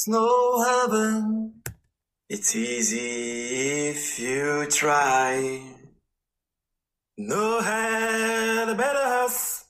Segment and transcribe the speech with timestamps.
[0.00, 1.60] It's no heaven.
[2.26, 5.60] It's easy if you try.
[7.18, 9.66] No head, better house.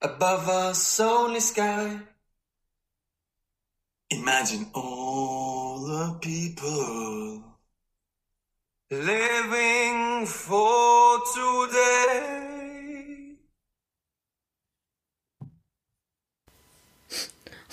[0.00, 2.00] Above us, only sky.
[4.08, 7.44] Imagine all the people
[8.90, 12.55] living for today.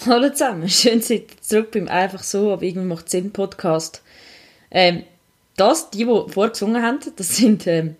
[0.05, 4.01] Hallo zusammen, schön seid ihr zurück beim Einfach so, aber irgendwie macht Sinn Podcast.
[4.69, 5.03] Ähm,
[5.55, 7.95] das, die, die vorher gesungen haben, das sind ähm,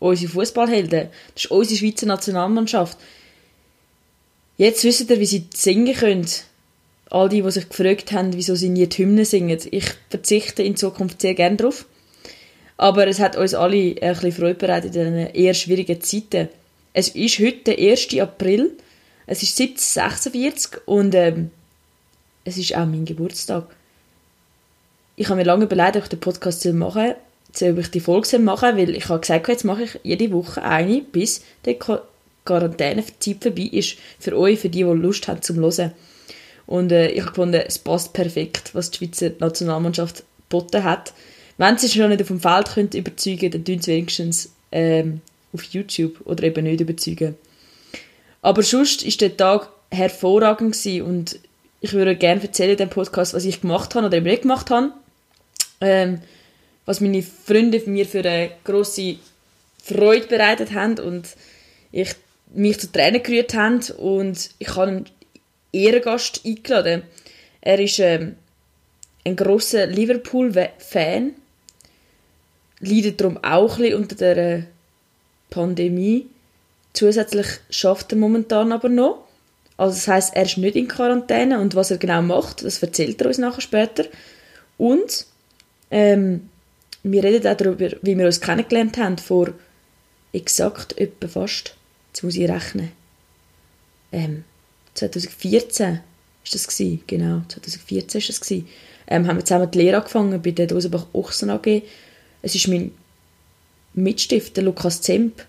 [0.00, 1.08] unsere Fußballhelden.
[1.34, 2.98] Das ist unsere Schweizer Nationalmannschaft.
[4.56, 6.26] Jetzt wisst ihr, wie sie singen können.
[7.10, 9.60] All die, die sich gefragt haben, wieso sie nie die Hymne singen.
[9.70, 11.86] Ich verzichte in Zukunft sehr gerne darauf.
[12.76, 16.48] Aber es hat uns alle ein bisschen Freude bereitet in diesen eher schwierigen Zeiten.
[16.92, 18.18] Es ist heute der 1.
[18.18, 18.72] April.
[19.30, 21.52] Es ist 1746 und ähm,
[22.42, 23.64] es ist auch mein Geburtstag.
[25.14, 27.14] Ich habe mir lange überlegt, ob ich den Podcast machen
[27.52, 30.64] soll, ob ich die Folge machen weil ich habe gesagt, jetzt mache ich jede Woche
[30.64, 31.78] eine, bis die
[32.44, 33.98] Quarantänezeit vorbei ist.
[34.18, 35.92] Für euch, für die, die Lust haben zum Hören.
[36.66, 41.12] Und äh, ich habe gefunden, es passt perfekt, was die Schweizer Nationalmannschaft geboten hat.
[41.56, 45.20] Wenn sie schon nicht auf dem Feld können überzeugen dann tun sie wenigstens ähm,
[45.52, 47.36] auf YouTube oder eben nicht überzeugen.
[48.42, 51.38] Aber sonst war der Tag hervorragend gewesen und
[51.80, 54.70] ich würde gerne erzählen in dem Podcast, was ich gemacht habe oder eben nicht gemacht
[54.70, 54.92] habe.
[55.80, 56.20] Ähm,
[56.84, 59.16] was meine Freunde mir für eine grosse
[59.82, 61.28] Freude bereitet haben und
[61.92, 62.14] ich
[62.52, 65.06] mich zu Tränen gerührt haben und ich habe einen
[65.72, 67.02] Ehrengast eingeladen.
[67.60, 68.36] Er ist ähm,
[69.24, 71.34] ein großer Liverpool-Fan,
[72.80, 74.64] leidet darum auch ein bisschen unter der
[75.50, 76.26] Pandemie
[76.92, 79.24] Zusätzlich schafft er momentan aber noch.
[79.76, 83.20] Also das heißt, er ist nicht in Quarantäne und was er genau macht, das erzählt
[83.20, 84.04] er uns nachher später.
[84.76, 85.26] Und
[85.90, 86.50] ähm,
[87.02, 89.52] wir reden auch darüber, wie wir uns kennengelernt haben vor
[90.32, 91.74] exakt etwa fast,
[92.08, 92.92] jetzt muss ich rechnen,
[94.12, 94.44] ähm,
[94.94, 96.00] 2014
[96.44, 98.68] ist das gewesen, genau, 2014 ist das gewesen.
[99.06, 101.82] Ähm, haben wir zusammen die Lehre angefangen bei der Dosenbach Ochsen AG.
[102.42, 102.92] Es ist mein
[103.94, 105.44] Mitstifter Lukas Zemp,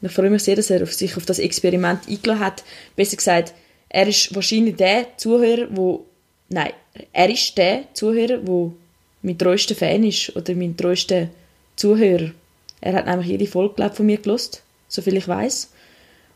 [0.00, 2.64] und ich freue mich sehr, dass er sich auf das Experiment eingeladen hat.
[2.96, 3.52] Besser gesagt,
[3.88, 6.06] er ist wahrscheinlich der Zuhörer, wo
[6.48, 6.72] nein,
[7.12, 8.74] er ist der Zuhörer, wo
[9.22, 11.28] mein treuester Fan ist oder mein treuester
[11.76, 12.32] Zuhörer.
[12.80, 15.70] Er hat nämlich jede Folge glaub, von mir gelost, soviel ich weiß.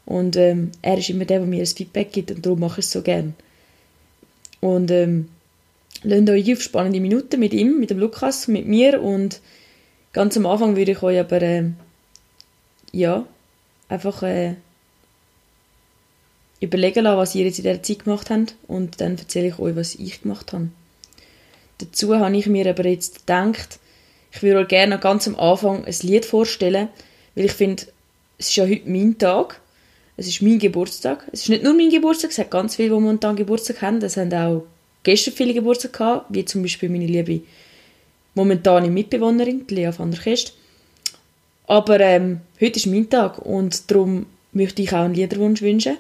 [0.07, 2.87] Und ähm, er ist immer der, der mir ein Feedback gibt und darum mache ich
[2.87, 3.35] es so gern.
[4.61, 5.29] Und ähm,
[6.03, 9.41] lasst euch auf spannende Minuten mit ihm, mit dem Lukas, mit mir und
[10.13, 11.71] ganz am Anfang würde ich euch aber äh,
[12.93, 13.27] ja,
[13.89, 14.55] einfach äh,
[16.61, 19.77] überlegen lassen, was ihr jetzt in dieser Zeit gemacht habt und dann erzähle ich euch,
[19.77, 20.69] was ich gemacht habe.
[21.79, 23.79] Dazu habe ich mir aber jetzt gedacht,
[24.33, 26.89] ich würde euch gerne ganz am Anfang ein Lied vorstellen,
[27.35, 27.85] weil ich finde,
[28.39, 29.61] es ist ja heute mein Tag,
[30.17, 31.25] es ist mein Geburtstag.
[31.33, 34.01] Es ist nicht nur mein Geburtstag, es hat ganz viele, die momentan Geburtstag haben.
[34.03, 34.65] Es haben auch
[35.03, 37.43] gestern viele Geburtstag gehabt, wie zum Beispiel meine liebe
[38.35, 40.55] momentane Mitbewohnerin, Lea van der Kest.
[41.67, 45.97] Aber ähm, heute ist mein Tag und darum möchte ich auch einen Liederwunsch wünschen.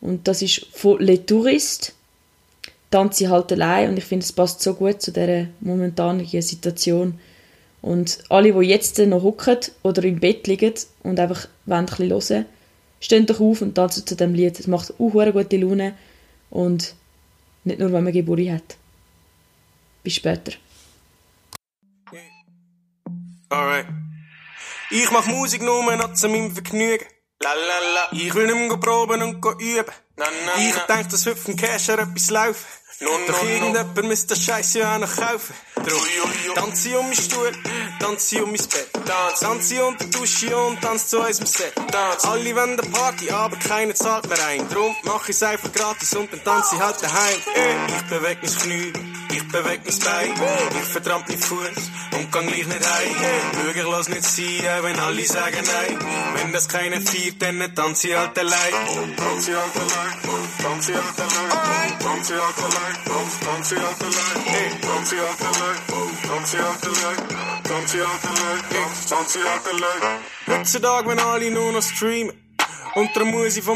[0.00, 1.94] Und das ist von Le Tourist.
[2.90, 7.20] Tanze halt allein und ich finde, es passt so gut zu dieser momentanen Situation.
[7.82, 10.74] Und alle, die jetzt noch hocken oder im Bett liegen
[11.04, 12.46] und einfach ein bisschen hören,
[13.00, 14.58] stehen doch auf und tanzen zu dem Lied.
[14.58, 15.94] Es macht auch eine gute Laune
[16.50, 16.94] und
[17.64, 18.76] nicht nur, wenn man Geburt hat.
[20.02, 20.52] Bis später.
[23.48, 23.86] Alright.
[24.90, 27.06] Ich mach Musik nur noch zu meinem Vergnügen.
[27.42, 28.08] Lalala.
[28.12, 29.84] Ich will nicht mehr proben und üben.
[30.16, 32.66] Na, na, ich denk, dass heute vom Casher etwas laufen.
[33.02, 34.02] No, Doch no, irgendjemand no.
[34.08, 35.54] müsste das Scheiße ja auch noch kaufen.
[35.76, 37.52] Drum tanze um meinen Stuhl,
[37.98, 38.90] tanze um mein Bett.
[39.40, 41.72] Tanze unter der Dusche und tanze zu unserem Set.
[42.24, 44.68] Alle wollen eine Party, aber keiner zahlt mehr ein.
[44.68, 47.40] Drum mach ich's einfach gratis und dann tanze ich halt daheim.
[47.88, 48.92] Ich beweg mein Knie,
[49.32, 49.98] ich beweg mein
[50.34, 50.46] Bein.
[50.82, 51.68] Ich vertramp meinen Fuß
[52.12, 53.74] und kann gleich nicht heim.
[53.74, 55.98] Ich lass nicht sein, wenn alle sagen nein.
[56.34, 59.16] Wenn das keiner feiert, dann tanze ich halt allein.
[59.16, 62.89] Tanze halt allein, tanze halt allein, tanze halt allein.
[62.90, 65.04] Hey, don't
[66.26, 67.22] don't see out the light,
[67.64, 69.40] don't see out the light, don't see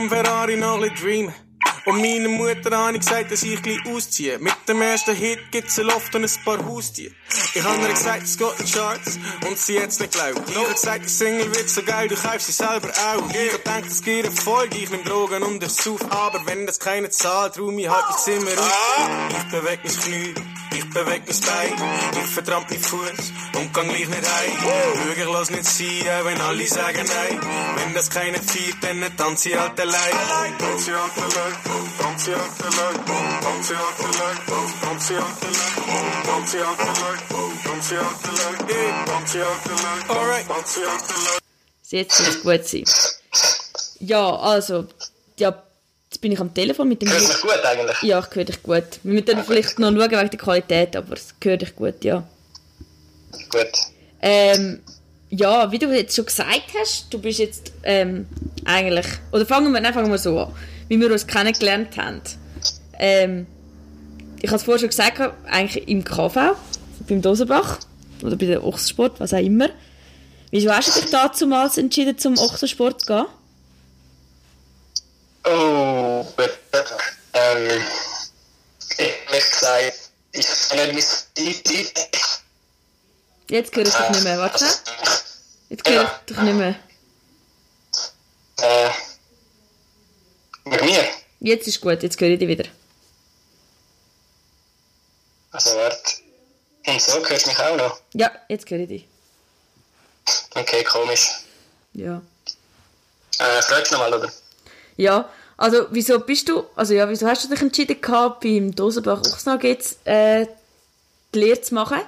[0.09, 1.44] Ferrari noch ein dreamen.
[1.87, 4.39] Und meiner Mutter habe ich gesagt, dass ich gleich ausziehe.
[4.39, 7.13] Mit dem ersten Hit gibt's ein Loft und ein paar Haustiere.
[7.55, 10.49] Ich habe ihr gesagt, es geht in Charts und sie jetzt nicht glaubt.
[10.49, 13.29] Ich habe gesagt, die Single wird so geil, du kaufst sie selber auch.
[13.31, 16.01] Ich hab gedacht, es geht Erfolg, ich nehm Drogen und ich sauf.
[16.11, 19.09] Aber wenn das keine zahlt, ruh mich halt ins Zimmer auf.
[19.31, 20.35] Ich beweg mein Knie,
[20.73, 25.07] ich beweg mein Bein, ich verdammt mein Fuß und kann gleich nicht heim.
[25.07, 27.41] Wirklich lass nicht sein, wenn alle sagen nein.
[27.77, 30.59] Wenn das keine feiert, dann tanze ich halt allein.
[30.59, 31.54] Tanze ich halt allein,
[40.09, 41.41] alright, tanze ich halt allein.
[41.91, 42.85] Jetzt es gut sein.
[44.01, 44.87] Ja, also,
[45.39, 45.63] ja,
[46.11, 47.11] jetzt bin ich am Telefon mit dem...
[47.11, 48.03] Hörst mich gut eigentlich?
[48.03, 48.85] Ja, ich höre dich gut.
[49.03, 52.27] Wir müssen dann vielleicht noch schauen wegen der Qualität, aber es höre dich gut, ja.
[53.51, 53.73] Gut.
[54.21, 54.83] Ähm,
[55.31, 58.27] ja, wie du jetzt schon gesagt hast, du bist jetzt ähm,
[58.65, 59.07] eigentlich...
[59.33, 60.55] Oder fangen wir, nein, fangen wir so an.
[60.89, 62.23] Wie wir uns kennengelernt haben.
[62.99, 63.47] Ähm,
[64.41, 66.57] ich habe es vorher schon gesagt, eigentlich im KV,
[67.09, 67.79] beim Dosenbach
[68.23, 69.71] oder bei der Ochsensport, was auch immer.
[70.51, 73.27] Wieso hast du dich damals entschieden, zum Ochsensport zu gehen?
[75.47, 76.27] Oh.
[77.33, 77.83] Ähm,
[78.99, 81.05] ehrlich gesagt, ich kenne mich
[81.37, 81.89] die
[83.51, 84.65] Jetzt höre ich dich nicht mehr, warte.
[85.69, 86.75] Jetzt höre ich dich nicht mehr.
[88.59, 88.91] Äh,
[90.65, 91.05] mit mir?
[91.41, 92.65] Jetzt ist gut, jetzt höre ich dich wieder.
[95.53, 95.99] Also, warte.
[96.87, 98.01] Und so hörst du mich auch noch?
[98.13, 99.09] Ja, jetzt höre ich dich.
[100.55, 101.31] Okay, komisch.
[101.93, 102.23] Ja.
[103.39, 104.33] Äh, fragst du nochmal, oder?
[104.97, 109.21] Ja, also wieso bist du, also ja, wieso hast du dich entschieden gehabt, beim Dosenbach
[109.21, 110.47] Ochsnag jetzt äh,
[111.35, 112.01] die Lehre zu machen?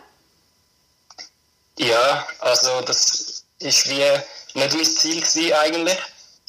[1.79, 5.99] Ja, also das ist wie nicht mein Ziel gewesen, eigentlich.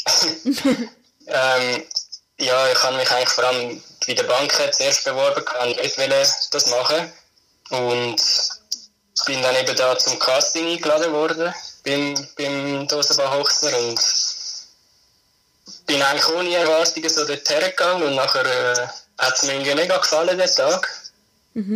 [1.28, 1.84] ähm,
[2.40, 5.98] ja, ich habe mich eigentlich vor allem bei der Bank zuerst beworben, kann nicht
[6.52, 7.12] das machen.
[7.70, 8.22] Und
[9.26, 11.54] bin dann eben da zum Casting eingeladen worden
[11.84, 14.00] beim, beim Dosenbach Hochsner und
[15.86, 18.88] bin eigentlich ohne Erwartungen so dort hergegangen und nachher äh,
[19.18, 20.88] hat es mir irgendwie mega gefallen, der Tag.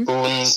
[0.07, 0.53] Und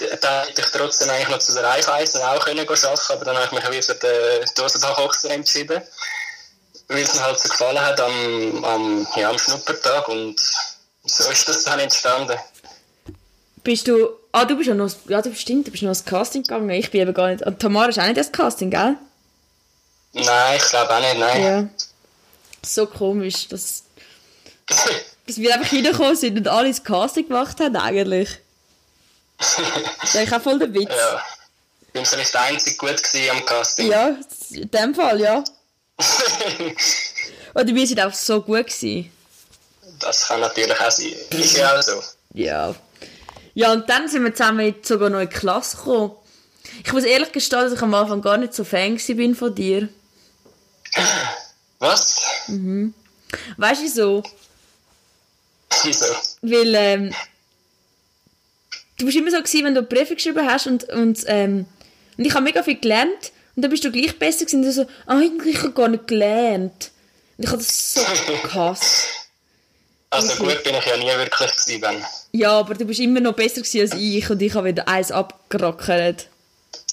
[0.00, 3.36] d- dann hätte ich trotzdem eigentlich noch zu der Raiffeisen auch können arbeiten, aber dann
[3.36, 5.82] habe ich mich wieder für den Dosenbach Hochsner entschieden,
[6.90, 10.40] weil es mir halt so gefallen hat am, am, ja, am Schnuppertag und
[11.04, 12.36] so ist das dann entstanden.
[13.62, 16.42] Bist du, ah du bist ja noch, ja du stimmt, du bist noch ins Casting
[16.42, 18.96] gegangen, ich bin eben gar nicht, und Tamara ist auch nicht ins Casting, gell?
[20.12, 21.42] Nein, ich glaube auch nicht, nein.
[21.42, 21.68] Ja.
[22.66, 23.84] So komisch, dass,
[25.26, 28.28] dass wir einfach reingekommen sind und alle ins Casting gemacht haben eigentlich.
[29.38, 30.90] Das ist eigentlich auch voll der Witz.
[30.90, 31.24] ja.
[31.86, 33.90] Ich bin vielleicht der einzige gut am Casting.
[33.90, 34.16] Ja,
[34.50, 35.42] in dem Fall, ja.
[37.54, 39.10] Oder wir sind auch so gut gewesen.
[39.98, 41.12] das kann natürlich auch sein.
[41.30, 42.02] Ist ja auch so.
[42.34, 42.74] Ja.
[43.54, 46.12] Ja, und dann sind wir zusammen in sogar noch in die Klasse gekommen.
[46.84, 49.88] Ich muss ehrlich gestehen, dass ich am Anfang gar nicht so Fan bin von dir.
[51.78, 52.20] Was?
[53.56, 54.22] Weißt du wieso?
[55.82, 56.06] Wieso?
[56.42, 57.14] Weil, ähm,
[58.98, 61.66] du bist immer so gewesen, wenn du Briefe geschrieben hast und, und, ähm,
[62.16, 64.86] und ich habe mega viel gelernt und dann bist du gleich besser gewesen und so,
[65.06, 66.90] eigentlich habe ich gar nicht gelernt.
[67.36, 68.02] Und ich habe das so
[68.42, 69.06] gehasst.
[70.10, 72.04] Also gut bin ich ja nie wirklich gewesen.
[72.32, 75.12] Ja, aber du bist immer noch besser gewesen als ich und ich habe wieder eins
[75.12, 76.28] abgerackert.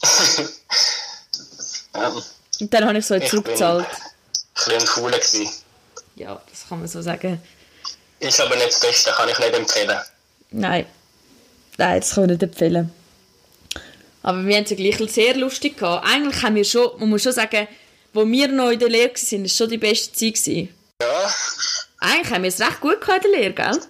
[1.94, 2.22] Ähm,
[2.60, 3.86] Und dann habe ich so ich zurückgezahlt.
[3.88, 3.90] ein
[4.54, 5.20] bisschen ein Fauler.
[6.16, 7.42] Ja, das kann man so sagen.
[8.20, 9.98] Ist aber nicht das Beste, kann ich nicht empfehlen.
[10.52, 10.86] Nein.
[11.78, 12.92] Nein, das kann ich nicht empfehlen.
[14.28, 16.06] Aber wir haben es ja gleich sehr lustig gehabt.
[16.06, 17.66] Eigentlich haben wir schon, man muss schon sagen,
[18.12, 20.34] wo wir noch in der Lehre waren, war schon die beste Zeit.
[20.34, 20.76] Gewesen.
[21.02, 21.34] Ja,
[22.00, 23.82] Eigentlich haben wir es recht gut gehabt in der Lehre, gell?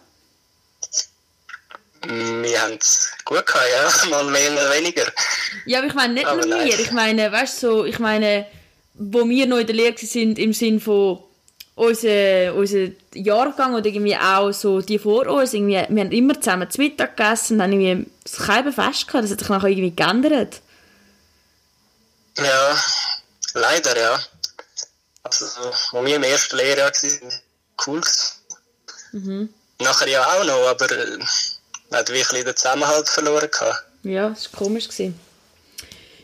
[2.43, 4.09] wir haben es gut gehabt, ja.
[4.11, 5.11] Mal mehr, mal weniger.
[5.65, 6.67] Ja, aber ich meine nicht Aber nur nein.
[6.67, 6.79] wir.
[6.81, 8.45] Ich meine, weißt du, so, ich meine,
[8.93, 11.23] wo wir noch in der Lehre sind, im Sinn von
[11.77, 16.69] unser, unser Jahrgang oder irgendwie auch so die vor uns, irgendwie, wir haben immer zusammen
[16.69, 20.61] zu Mittag gegessen, dann irgendwie das Fest gehabt, das hat sich nachher irgendwie geändert.
[22.37, 22.77] Ja,
[23.53, 24.19] leider, ja.
[25.21, 25.45] Also,
[25.91, 27.33] wo wir im ersten Lehrjahr waren,
[27.85, 28.01] cool.
[29.11, 29.49] Mhm.
[29.79, 31.19] Nachher ja auch noch, aber äh,
[31.91, 33.83] hat wirklich den Zusammenhalt verloren gehabt.
[34.01, 34.87] Ja, das war komisch.
[34.87, 35.19] Gewesen.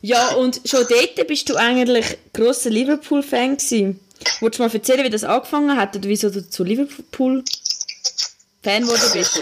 [0.01, 3.99] Ja, und schon dort bist du eigentlich grosser Liverpool-Fan gewesen.
[4.39, 9.39] Wolltest du mal erzählen, wie das angefangen hat oder wieso du zu Liverpool-Fan geworden bist?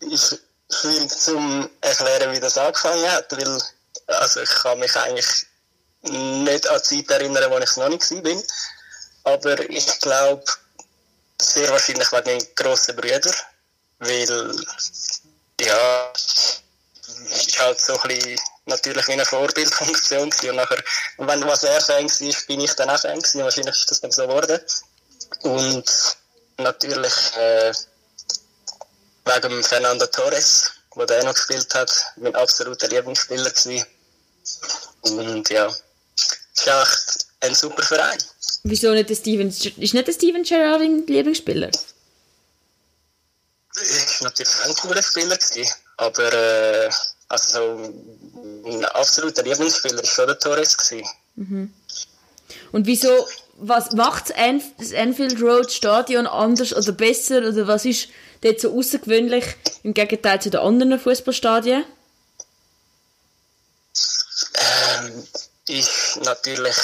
[0.00, 3.60] Ich will zum erklären, wie das angefangen hat, weil
[4.06, 5.46] also ich kann mich eigentlich
[6.02, 8.42] nicht an die Zeit erinnern, wo ich noch nicht war.
[9.24, 10.44] Aber ich glaube,
[11.40, 13.34] sehr wahrscheinlich wegen meinen grossen Brüdern,
[14.00, 14.56] weil,
[15.60, 16.12] ja,
[17.30, 20.50] ist halt so ein bisschen natürlich wie eine Vorbildfunktion gewesen.
[20.50, 20.82] und nachher,
[21.18, 23.42] wenn was er Fan war, bin ich dann auch Fan gewesen.
[23.42, 24.60] wahrscheinlich ist das dann so geworden.
[25.42, 25.84] Und
[26.58, 27.72] natürlich, äh,
[29.24, 33.86] wegen Fernando Torres, wo der noch gespielt hat, mein absoluter Lieblingsspieler gewesen.
[35.02, 38.18] Und ja, ist echt ein super Verein.
[38.64, 39.48] Wieso nicht der Steven...
[39.48, 41.70] Ist nicht der Steven Gerrard dein Lieblingsspieler?
[43.74, 46.90] Ich war natürlich ein cooler Spieler, gewesen, aber äh,
[47.32, 47.92] also,
[48.66, 50.76] ein absoluter Lieblingsspieler war schon der Torres.
[50.76, 51.72] Gewesen.
[52.72, 53.26] Und wieso...
[53.64, 57.46] Was macht das Anf das Anfield Road Stadion anders oder besser?
[57.46, 58.08] Oder was ist
[58.40, 59.44] dort so außergewöhnlich
[59.84, 61.84] im Gegenteil zu den anderen Fußballstadien?
[64.54, 65.28] Ähm,
[65.68, 66.74] ist natürlich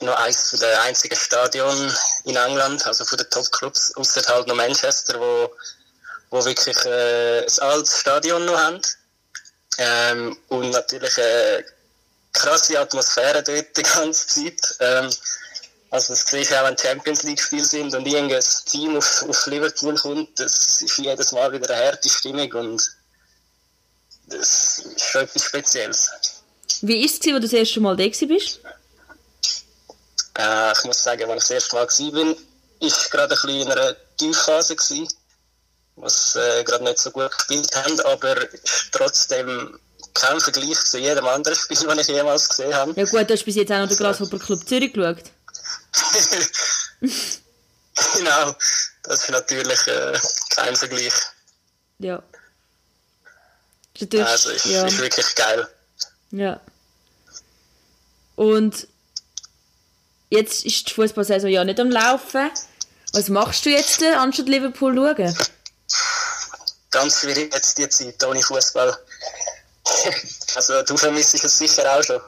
[0.00, 1.92] noch eines der einzigen Stadion
[2.24, 5.52] in England, also von den Top-Clubs, außer halt noch Manchester, wo,
[6.30, 8.80] wo wirklich äh, ein altes Stadion noch haben.
[9.78, 11.64] Ähm, und natürlich eine
[12.32, 14.76] krasse Atmosphäre dort die ganze Zeit.
[14.80, 15.10] Ähm,
[15.90, 19.46] also das siehst du auch, wenn Champions League Spiele sind und irgendein Team auf, auf
[19.46, 22.82] Liverpool kommt, das ist jedes Mal wieder eine harte Stimmung und
[24.26, 26.10] das ist schon etwas Spezielles.
[26.82, 28.60] Wie war es, als du das erste Mal da bist?
[30.38, 32.36] Äh, ich muss sagen, als ich das erste Mal war, bin,
[32.80, 35.08] ist gerade ein bisschen in einer Tiefphase gewesen,
[36.00, 38.36] was äh, gerade nicht so gut gespielt haben, aber
[38.92, 39.78] trotzdem
[40.14, 42.92] kein Vergleich zu jedem anderen Spiel, das ich jemals gesehen habe.
[42.96, 45.24] Ja gut, du hast bis jetzt auch noch den Grasshopper Club Zürich geschaut.
[48.14, 48.54] genau,
[49.02, 50.18] das ist natürlich äh,
[50.50, 51.12] kein Vergleich.
[51.98, 52.22] Ja.
[54.00, 54.86] Also ist, ja.
[54.86, 55.66] ist wirklich geil.
[56.30, 56.60] Ja.
[58.36, 58.86] Und
[60.30, 62.50] jetzt ist die Fußballsaison ja nicht am Laufen.
[63.12, 65.36] Was machst du jetzt, äh, anstatt Liverpool schauen?
[66.90, 68.96] Ganz schwierig jetzt die Zeit ohne Fußball.
[70.54, 72.20] also du vermisst es sicher auch schon.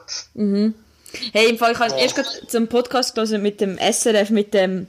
[1.33, 4.87] Hey, im Fall, ich habe erst gerade zum Podcast gelesen mit dem SRF, mit dem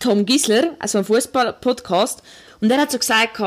[0.00, 2.22] Tom Gisler, also einem Fußball-Podcast.
[2.60, 3.38] Und er hat so gesagt,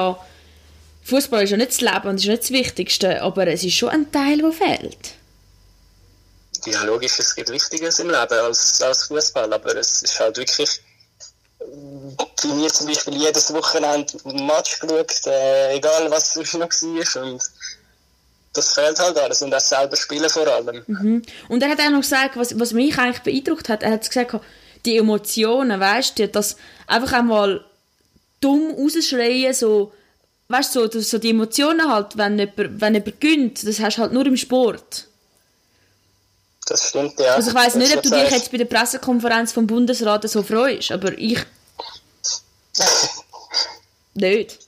[1.03, 3.89] Fußball ist ja nicht das Leben und ist nicht das Wichtigste, aber es ist schon
[3.89, 5.13] ein Teil, der fehlt.
[6.65, 10.81] Ja, logisch, es gibt Wichtiges im Leben als, als Fußball, aber es ist halt wirklich.
[11.59, 17.23] Bei mir zum Beispiel jedes Wochenende Match geschaut, äh, egal was sonst noch war.
[17.23, 17.41] Und
[18.53, 19.41] das fehlt halt alles.
[19.41, 21.23] Und das selber spielen vor allem.
[21.49, 24.35] Und er hat auch noch gesagt, was, was mich eigentlich beeindruckt hat, er hat gesagt,
[24.85, 27.63] die Emotionen, weißt du, das einfach einmal
[28.39, 29.91] dumm rausschreien, so,
[30.49, 34.01] weißt du, so, so die Emotionen halt, wenn jemand, wenn jemand gönnt, das hast du
[34.01, 35.07] halt nur im Sport.
[36.67, 37.35] Das stimmt, ja.
[37.35, 40.91] Also ich Das nicht, ob du dich jetzt bei der Pressekonferenz vom Bundesrat so freust,
[40.91, 41.39] aber ich
[44.13, 44.59] nicht.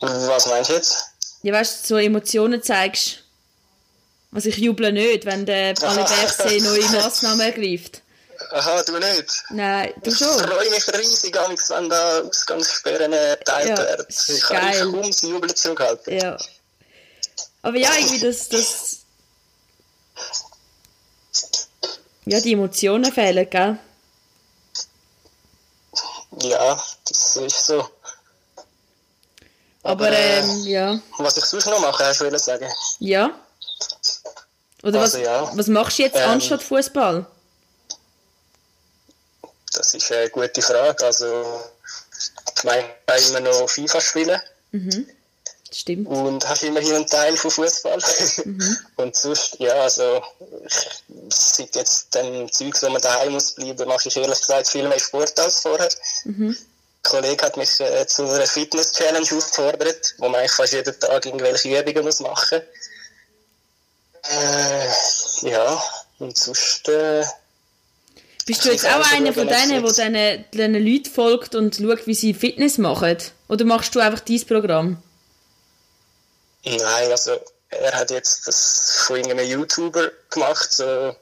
[0.00, 1.04] Was meinst du jetzt?
[1.42, 3.22] Ja, weißt du, so Emotionen zeigst.
[4.32, 8.02] Also ich juble nicht, wenn der alle BFC neue Massnahmen ergreift.
[8.52, 9.44] Aha, du nicht?
[9.50, 10.28] Nein, du Ich schon.
[10.28, 14.06] freue mich riesig, wenn da Ausgangssperren erteilt Ja, werden.
[14.08, 16.18] Ich kann kaum das Jubeln zurückhalten.
[16.18, 16.36] Ja.
[17.62, 18.95] Aber ja, irgendwie das, das...
[22.24, 23.78] Ja, die Emotionen fehlen, gell?
[26.42, 27.88] Ja, das ist so.
[29.82, 31.00] Aber, äh, ähm, ja.
[31.18, 32.68] Was ich sonst noch mache, hast du wollen sagen?
[32.98, 33.30] Ja.
[34.82, 35.56] Oder was, Also, ja.
[35.56, 37.26] was machst du jetzt Ähm, anstatt Fußball?
[39.72, 41.04] Das ist eine gute Frage.
[41.04, 41.60] Also,
[42.56, 44.40] ich meine, ich kann immer noch FIFA spielen
[45.78, 46.08] Stimmt.
[46.08, 47.98] und hast immerhin einen Teil von Fußball.
[48.96, 50.22] und sonst, ja, also,
[50.64, 54.88] ich, seit jetzt dem Zeug, wo man daheim muss bleiben, mache ich ehrlich gesagt viel
[54.88, 55.90] mehr Sport als vorher.
[56.24, 56.56] Ein
[57.02, 61.78] Kollege hat mich äh, zu einer Fitness-Challenge aufgefordert, wo man eigentlich fast jeden Tag irgendwelche
[61.78, 62.62] Übungen muss machen
[64.30, 65.84] äh, Ja,
[66.20, 67.22] und sonst, äh,
[68.46, 72.32] Bist du jetzt auch einer von denen, der diesen Leuten folgt und schaut, wie sie
[72.32, 73.18] Fitness machen?
[73.48, 75.02] Oder machst du einfach dein Programm?
[76.66, 77.38] Nein, also
[77.70, 81.14] er hat jetzt das von irgendeinem YouTuber gemacht, so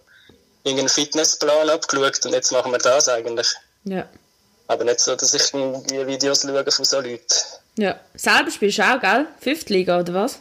[0.62, 3.48] irgendeinen Fitnessplan abgeschaut und jetzt machen wir das eigentlich.
[3.84, 4.08] Ja.
[4.66, 7.22] Aber nicht so, dass ich irgendwie Videos schaue von so Leuten.
[7.76, 8.00] Ja.
[8.14, 9.26] Selber spielst du auch, gell?
[9.40, 10.38] Fünfte Liga, oder was?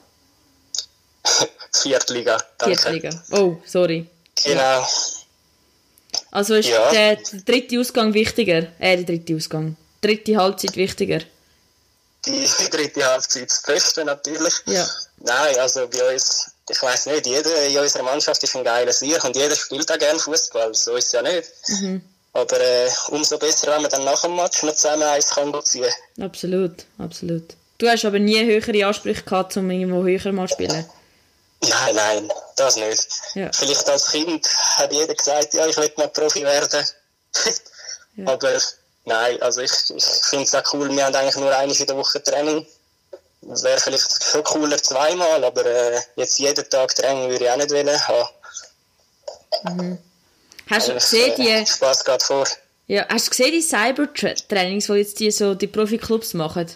[1.74, 2.75] Viertliga, danke.
[2.77, 3.24] Vierte Liga.
[3.31, 4.07] Oh, sorry.
[4.43, 4.88] Genau.
[6.31, 6.91] Also ist Ja.
[6.91, 8.67] der, der dritte Ausgang wichtiger?
[8.79, 9.75] Äh, der dritte Ausgang.
[10.01, 11.19] Dritte Halbzeit wichtiger?
[12.25, 14.53] Die dritte Halbzeit das Beste natürlich.
[14.65, 14.88] Ja.
[15.18, 19.24] Nein, also bei uns, ich weiß nicht, jeder in unserer Mannschaft ist ein geiler Sieg
[19.24, 20.74] und jeder spielt auch gerne Fußball.
[20.74, 21.50] So ist es ja nicht.
[22.34, 25.92] Aber äh, umso besser, wenn man dann nach dem Match noch zusammen eins kann ziehen.
[26.20, 27.56] Absolut, absolut.
[27.77, 30.86] Du hast aber nie höhere Ansprüche gehabt, um irgendwo höher mal zu spielen?
[31.62, 33.08] Nein, nein, das nicht.
[33.36, 33.51] Ja.
[33.53, 36.86] Vielleicht als Kind hat jeder gesagt, ja, ich will mal Profi werden.
[38.15, 38.27] Ja.
[38.27, 38.53] Aber
[39.05, 41.95] nein, also ich, ich finde es auch cool, wir haben eigentlich nur einmal in der
[41.98, 42.65] Woche Training.
[43.41, 47.57] Das wäre vielleicht schon cooler zweimal, aber äh, jetzt jeden Tag Training würde ich auch
[47.57, 48.29] nicht wollen haben.
[50.69, 52.48] Hast du Eigentlich, gesehen, äh, die, Spaß geht vor.
[52.88, 56.67] ja, hast du gesehen, die Cyber-Trainings, die jetzt die, so die Profi-Clubs machen?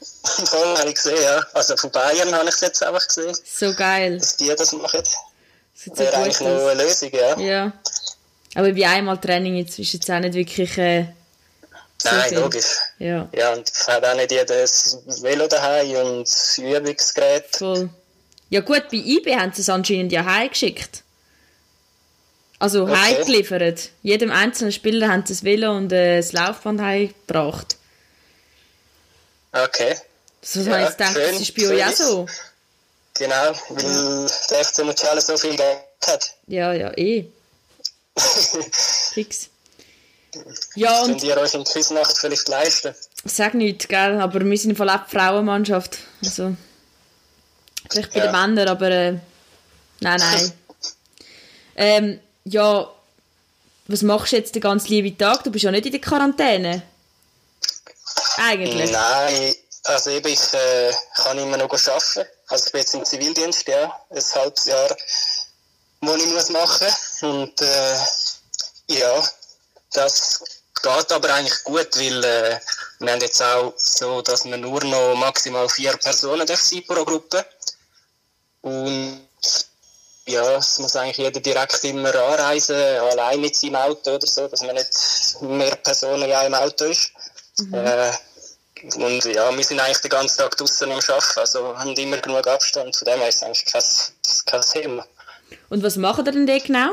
[0.44, 1.40] Voll habe ich gesehen, ja.
[1.54, 4.18] Also von Bayern habe ich es jetzt einfach gesehen, So geil.
[4.18, 5.02] dass die das machen.
[5.74, 6.68] So Wäre eigentlich noch aus.
[6.70, 7.38] eine Lösung, ja.
[7.38, 7.72] Ja.
[8.54, 11.06] Aber bei einmal Training jetzt ist jetzt auch nicht wirklich äh,
[12.04, 12.38] Nein, viel.
[12.38, 12.76] logisch.
[12.98, 17.44] Ja, Ja, und es hat auch nicht jeder ein Velo daheim und das Übungsgerät.
[17.56, 17.90] voll.
[18.50, 21.02] Ja gut, bei IB haben sie es anscheinend ja heimgeschickt.
[22.58, 22.94] Also Okay.
[22.96, 23.90] heimgeliefert.
[24.02, 27.76] Jedem einzelnen Spieler haben sie das Velo und äh, das Laufband heimgebracht.
[29.52, 29.96] Okay,
[30.42, 32.26] So Ja, gedacht, schön, das ist bei euch auch so.
[33.14, 36.34] genau, weil der FC Mucciale so viel Geld hat.
[36.46, 37.26] Ja, ja, eh.
[39.14, 39.48] Fix.
[40.74, 42.94] Ja, Könnt ihr euch in Küsnacht vielleicht leisten?
[43.24, 45.98] sag nichts, gell, aber wir sind voll auch die Frauenmannschaft.
[46.24, 46.56] Also,
[47.90, 48.26] vielleicht bei Ja.
[48.26, 49.12] den Männern, aber äh,
[50.00, 50.52] nein, nein.
[51.76, 52.90] ähm, ja,
[53.88, 55.44] was machst du jetzt den ganzen lieben Tag?
[55.44, 56.82] Du bist ja nicht in der Quarantäne.
[58.38, 58.90] Eigentlich.
[58.90, 62.28] Nein, also eben, ich äh, kann immer noch arbeiten.
[62.48, 64.96] Also ich bin jetzt im Zivildienst, ja, ein halbes Jahr,
[66.00, 66.88] wo ich muss machen.
[67.22, 67.96] Und äh,
[68.88, 69.22] ja,
[69.94, 70.42] das
[70.82, 72.60] geht aber eigentlich gut, weil äh,
[72.98, 77.44] wir haben jetzt auch so, dass wir nur noch maximal vier Personen sein pro Gruppe.
[78.62, 79.28] Und
[80.26, 84.62] ja, es muss eigentlich jeder direkt immer anreisen, allein mit seinem Auto oder so, dass
[84.62, 87.12] man nicht mehr Personen in einem Auto ist.
[87.72, 88.12] Äh,
[88.96, 92.46] und ja, wir sind eigentlich den ganzen Tag draußen am Arbeiten, also haben immer genug
[92.46, 93.82] Abstand, von dem her ist es eigentlich kein,
[94.46, 95.06] kein Thema.
[95.68, 96.92] Und was machen ihr denn da genau?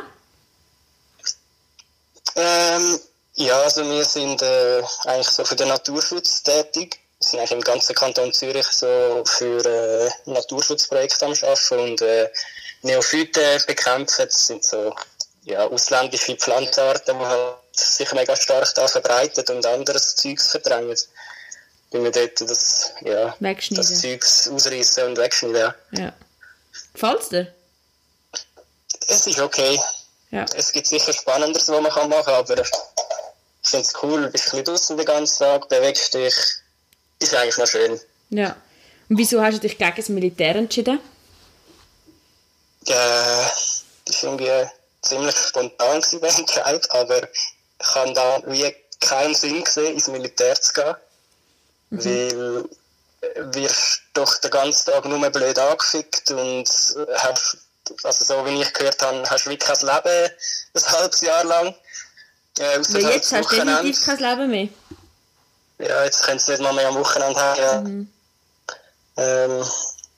[2.36, 3.00] Ähm,
[3.36, 7.00] ja, also wir sind äh, eigentlich so für den Naturschutz tätig.
[7.20, 12.30] Wir sind eigentlich im ganzen Kanton Zürich so für äh, Naturschutzprojekte am Arbeiten und äh,
[12.82, 14.26] Neophyten bekämpfen.
[14.26, 14.94] Das sind so
[15.44, 20.98] ja, ausländische Pflanzenarten, die halt sich mega stark da verbreitet und anderes Zeugs verdrängen.
[21.92, 25.74] Wenn wir dort das, ja, das Zeugs ausreißen und wegschneiden.
[25.92, 26.00] Ja.
[26.00, 26.14] Ja.
[26.94, 27.54] Gefällt's dir?
[29.08, 29.80] Es ist okay.
[30.32, 30.46] Ja.
[30.56, 32.70] Es gibt sicher Spannenderes, was man kann machen kann, aber ich
[33.64, 34.24] finde es cool.
[34.24, 36.36] Du bist ein draußen den ganzen Tag, bewegst dich.
[37.20, 38.00] Ist eigentlich noch schön.
[38.30, 38.56] Ja.
[39.10, 41.00] Und wieso hast du dich gegen das Militär entschieden?
[42.86, 42.94] Äh,
[44.06, 44.70] das war irgendwie
[45.02, 50.60] ziemlich spontan gewesen, der Entscheid, aber ich habe da wie keinen Sinn gesehen, ins Militär
[50.62, 50.96] zu gehen.
[51.92, 52.66] Weil
[53.22, 56.70] äh, wirst doch den ganzen Tag nur blöd angefickt und
[57.16, 57.58] hast,
[58.04, 60.32] also so wie ich gehört habe, hast du wirklich kein Leben
[60.74, 61.76] ein halbes Jahr lang.
[62.60, 64.70] Äh, halt jetzt das hast du definitiv kein Leben mehr.
[65.80, 68.14] Ja, jetzt können sie nicht mal mehr am Wochenende haben.
[69.18, 69.46] Ja.
[69.46, 69.66] Ähm,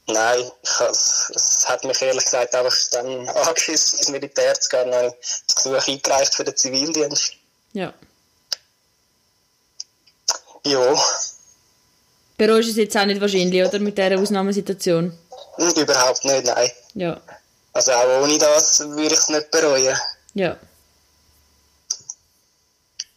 [0.08, 4.92] nein, es hat mich ehrlich gesagt einfach dann angeschissen, ins Militär zu gehen.
[4.92, 7.34] Dann habe ich das Gesuch eingereicht für den Zivildienst.
[7.74, 7.94] Ja.
[10.64, 10.96] Ja,
[12.38, 13.80] Bei euch ist es jetzt auch nicht wahrscheinlich, oder?
[13.80, 15.18] Mit dieser Ausnahmesituation.
[15.58, 16.72] überhaupt nicht, nein.
[16.94, 17.22] Ja.
[17.74, 19.98] Also auch ohne das würde ich es nicht bereuen.
[20.34, 20.58] Ja.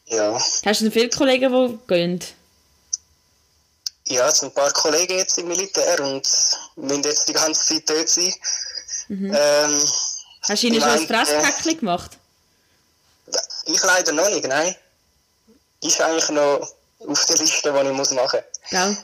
[0.06, 0.32] Ja.
[0.34, 2.20] Hast du denn viele Kollegen, die gehen?
[4.06, 6.28] Ja, es sind ein paar Kollegen jetzt im Militär und
[6.76, 8.34] müssen jetzt die ganze Zeit dort sein.
[9.08, 9.84] Ähm,
[10.42, 12.18] Hast du ihnen schon ein Fresspäckchen gemacht?
[13.66, 14.74] ich leider noch nicht, nein.
[15.82, 16.68] Ist eigentlich noch
[17.06, 18.70] auf der Liste, die ich muss machen muss.
[18.70, 18.96] Gell?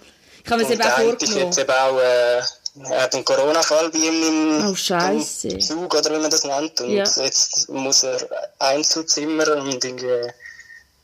[0.44, 1.46] Ich habe mir es eben auch eine ist vorgenommen.
[1.46, 2.42] jetzt eben auch, äh,
[2.84, 6.80] er hat einen Corona-Fall bei ihm im, Oh, im Zug, oder wie man das nennt.
[6.80, 7.04] Und Ja.
[7.04, 8.18] jetzt muss er
[8.58, 10.30] Einzelzimmer und irgendwie,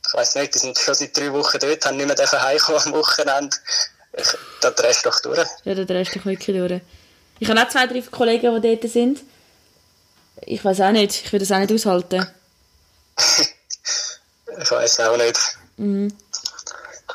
[0.07, 2.93] ich weiß nicht, die sind schon seit drei Wochen dort, haben nicht mehr heimkommen am
[2.93, 3.55] Wochenende.
[4.13, 4.27] Ich,
[4.61, 5.47] da drehst du doch durch.
[5.65, 6.81] Ja, da drehst du dich wirklich durch.
[7.39, 9.19] Ich habe auch zwei, drei Kollegen, die dort sind.
[10.41, 11.25] Ich weiß auch nicht.
[11.25, 12.25] Ich will das auch nicht aushalten.
[14.59, 15.37] Ich weiß auch nicht.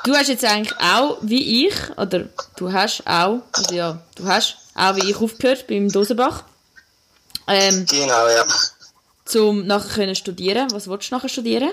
[0.04, 2.24] Du hast jetzt eigentlich auch, wie ich, oder
[2.56, 6.44] du hast auch, also ja, du hast auch wie ich aufgehört beim Dosenbach,
[7.46, 8.44] ähm, Genau, ja.
[9.24, 10.68] zum nachher können studieren.
[10.72, 11.70] Was willst du nachher studieren?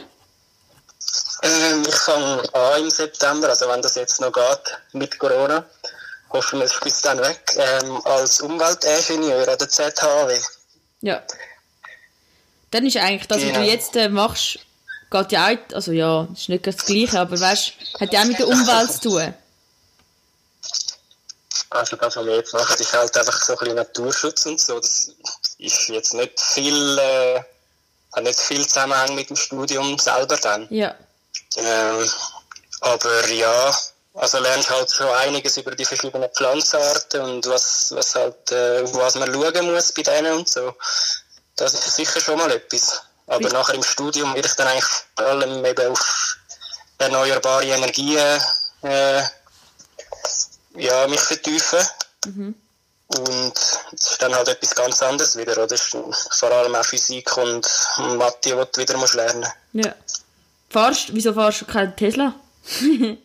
[1.41, 5.65] Ähm, ich fange an im September, also wenn das jetzt noch geht mit Corona.
[6.31, 7.41] Hoffen wir, es ist bis dann weg.
[7.57, 10.37] Ähm, als Umweltingenieur an der ZHW.
[11.01, 11.23] Ja.
[12.71, 13.65] Dann ist eigentlich das, was du Genau.
[13.65, 14.59] jetzt äh, machst,
[15.09, 18.39] geht ja auch, also ja, ist nicht das Gleiche, aber weißt, hat ja auch mit
[18.39, 19.33] der Umwelt zu tun.
[21.71, 24.79] Also das, was wir jetzt machen, ist halt einfach so ein bisschen Naturschutz und so.
[24.79, 25.11] Das
[25.59, 27.41] ist jetzt nicht viel, äh,
[28.13, 30.67] hat nicht viel Zusammenhang mit dem Studium selber dann.
[30.71, 30.95] Ja.
[31.57, 32.09] Ähm,
[32.81, 33.77] aber ja,
[34.15, 39.15] also lernst halt schon einiges über die verschiedenen Pflanzenarten und was, was halt, äh, was
[39.15, 40.73] man schauen muss bei denen und so.
[41.55, 43.01] Das ist sicher schon mal etwas.
[43.29, 46.37] Aber Wie- nachher im Studium will ich dann eigentlich vor allem eben auf
[46.97, 48.41] erneuerbare Energien
[48.83, 49.21] äh,
[50.75, 51.79] ja, mich vertiefen.
[52.25, 53.53] Und
[53.91, 55.75] das ist dann halt etwas ganz anderes wieder, oder?
[55.77, 57.67] Vor allem auch Physik und
[58.17, 59.93] Mathe, die du wieder musst lernen Ja.
[60.69, 62.35] Fahrst, wieso fahrst du keinen Tesla?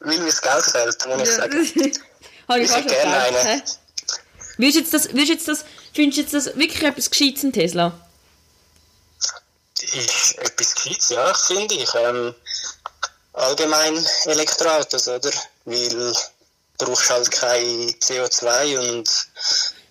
[0.00, 1.54] Weil mir das Geld fehlt, muss ich sagen.
[2.48, 3.36] Habe ich Ich hätte gerne einen.
[3.36, 3.62] hä?
[4.58, 5.64] Willst du jetzt das, willst du jetzt das,
[5.94, 7.92] findest du jetzt das wirklich etwas Gescheites in Tesla?
[9.94, 11.88] Ist etwas Gescheites, ja, finde ich.
[11.94, 12.34] Ähm,
[13.32, 15.30] allgemein Elektroautos, oder?
[15.64, 16.12] Weil du
[16.78, 19.08] brauchst halt kein CO2 und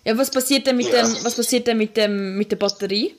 [0.03, 1.01] Ja, was passiert denn mit, Ja.
[1.03, 3.15] dem, was passiert denn mit, dem, mit der Batterie?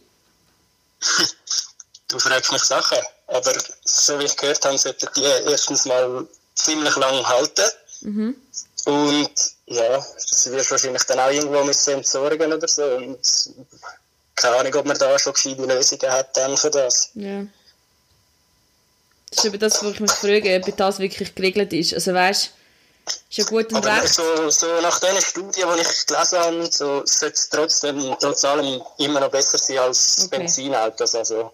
[2.08, 2.98] du fragst mich Sachen.
[3.28, 3.52] Aber
[3.84, 7.64] so wie ich gehört habe, sollten die erstens mal ziemlich lang halten.
[8.84, 9.30] Und
[9.66, 12.84] ja, das wirst du wahrscheinlich dann auch irgendwo müssen entsorgen oder so.
[12.84, 13.18] Und
[14.36, 17.10] keine Ahnung, ob man da schon gescheite Lösungen hat dann für das.
[17.14, 17.46] Ja.
[19.30, 21.94] Das ist eben das, wo ich mich frage, ob das wirklich geregelt ist.
[21.94, 24.14] Also weißt du, ist ja gut und Aber recht.
[24.14, 28.80] so, so nach den Studien, die ich gelesen habe, so, sollte es trotzdem, trotz allem
[28.98, 30.38] immer noch besser sein als Okay.
[30.38, 31.14] Benzinautos.
[31.14, 31.52] Also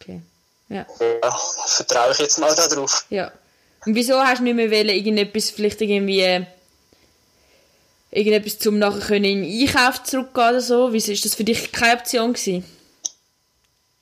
[0.00, 0.22] Okay.
[0.70, 0.86] Ja.
[0.98, 3.04] ja, vertraue ich jetzt mal darauf.
[3.10, 3.30] Ja.
[3.84, 6.46] Und wieso hast du nicht mehr wollen, irgendetwas, vielleicht irgendwie,
[8.14, 10.92] irgendetwas zum nachher können in den Einkauf zurückgehen oder so?
[10.92, 12.64] Wieso ist das für dich keine Option gewesen?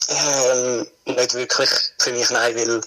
[0.09, 2.81] Ähm, nicht wirklich für mich, nein, weil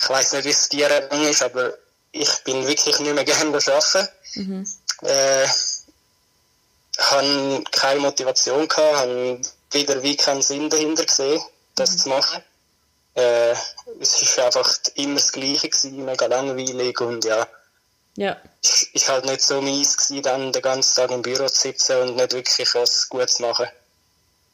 [0.00, 1.74] ich weiß nicht, wie es dir ergangen ist, aber
[2.12, 4.08] ich bin wirklich nicht mehr gerne arbeiten.
[5.02, 5.46] Äh,
[6.98, 9.40] habe keine Motivation gehabt, habe
[9.72, 11.40] wieder wie keinen Sinn dahinter gesehen,
[11.74, 12.42] das zu machen.
[13.14, 13.52] Äh,
[14.00, 17.46] es ist einfach immer das Gleiche gewesen, mega langweilig und ja,
[18.16, 18.36] Ja.
[18.62, 21.96] es ist halt nicht so mies gewesen, dann den ganzen Tag im Büro zu sitzen
[22.02, 23.66] und nicht wirklich was Gutes zu machen.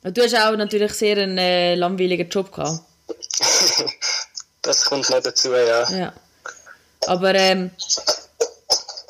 [0.03, 2.81] Und Du hast auch natürlich sehr einen äh, langweiligen Job gehabt.
[4.62, 5.90] das kommt noch dazu, ja.
[5.90, 6.12] Ja.
[7.07, 7.70] Aber ähm,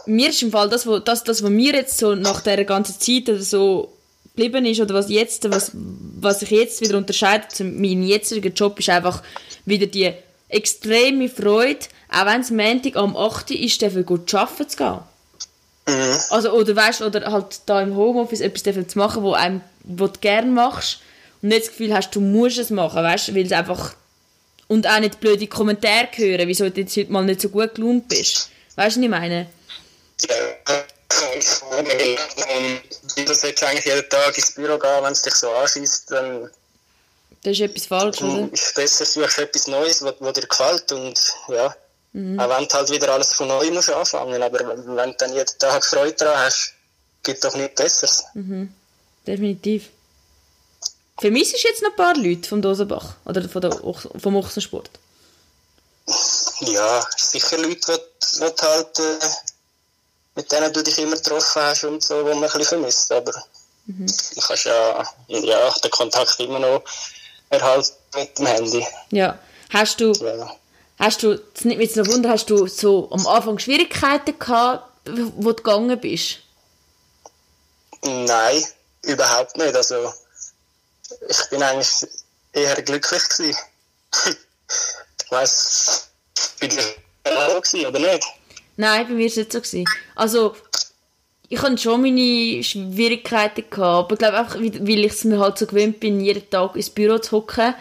[0.06, 2.98] mir ist im Fall das, wo, das, das, was mir jetzt so nach der ganzen
[2.98, 3.92] Zeit oder so
[4.24, 8.78] geblieben ist, oder was jetzt, was, was sich jetzt wieder unterscheidet zu meinem jetzigen Job,
[8.78, 9.22] ist einfach
[9.64, 10.12] wieder die
[10.48, 13.50] extreme Freude, auch wenn es Montag am 8.
[13.50, 14.98] Uhr ist, dafür gut arbeiten zu gehen.
[15.86, 16.18] Mhm.
[16.30, 20.06] Also, oder weißt, oder halt da im Homeoffice etwas dafür zu machen, wo, einem, wo
[20.06, 21.00] du gerne machst
[21.42, 23.94] und nicht das Gefühl hast, du musst es machen, weißt, weil es einfach
[24.68, 28.08] und auch nicht blöde Kommentare hören, wieso du jetzt heute mal nicht so gut gelaunt
[28.08, 28.50] bist.
[28.76, 29.50] Weißt du, was ich meine?
[30.28, 30.36] Ja,
[32.56, 36.50] und du solltest eigentlich jeden Tag ins Büro gehen, wenn es dich so anschießt, dann
[37.42, 38.48] Das ist etwas falsch, oder?
[38.52, 41.18] ist es besser, suchst du etwas Neues, was, was dir gefällt und
[41.48, 41.74] ja,
[42.12, 45.58] auch wenn du halt wieder alles von neu musst anfangen, aber wenn, du dann jeden
[45.58, 46.72] Tag Freude daran hast,
[47.22, 48.24] gibt doch nichts Besseres.
[49.26, 49.90] Definitiv.
[51.20, 53.14] Vermisst du jetzt noch ein paar Leute vom Dosenbach?
[53.26, 54.90] Oder von der vom Ochsensport?
[56.60, 59.18] Ja, sicher Leute, die, die halt, äh,
[60.34, 63.32] mit denen du dich immer getroffen hast und so, die man ein bisschen vermisst, aber
[63.86, 66.82] du kannst ja, ja den Kontakt immer noch
[67.50, 68.86] erhalten mit dem Handy.
[69.10, 69.38] Ja.
[69.70, 70.56] Hast du, Ja.
[71.00, 74.84] Hast du, das nimmt mich jetzt noch Wunder, hast du so am Anfang Schwierigkeiten gehabt,
[75.06, 76.38] wo du gegangen bist?
[78.02, 78.64] Nein,
[79.02, 79.74] überhaupt nicht.
[79.74, 80.12] Also,
[81.28, 82.06] ich bin eigentlich
[82.52, 83.58] eher glücklich gewesen.
[85.24, 86.10] ich weiss,
[86.60, 88.24] bin ich auch gewesen, oder nicht?
[88.76, 89.60] Nein, bei mir war es nicht so.
[89.60, 89.84] Gewesen.
[90.14, 90.54] Also,
[91.48, 95.38] ich hatte schon meine Schwierigkeiten gehabt, aber ich glaube einfach, weil weil ich es mir
[95.38, 97.74] halt so gewöhnt bin, jeden Tag ins Büro zu hocken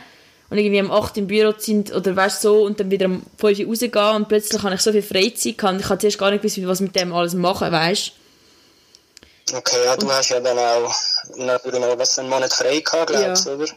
[0.49, 3.59] und irgendwie am 8 im Büro sein oder weißt so und dann wieder um 5
[3.59, 6.31] Uhr rausgehen und plötzlich habe ich so viel Freizeit gehabt und ich habe zuerst gar
[6.31, 8.11] nicht gewusst, was mit dem alles machen, weißt
[9.51, 10.93] Okay, ja, du hast ja dann auch
[11.37, 13.55] natürlich noch was, einen Monat frei gehabt, glaubst du, Ja.
[13.55, 13.67] oder?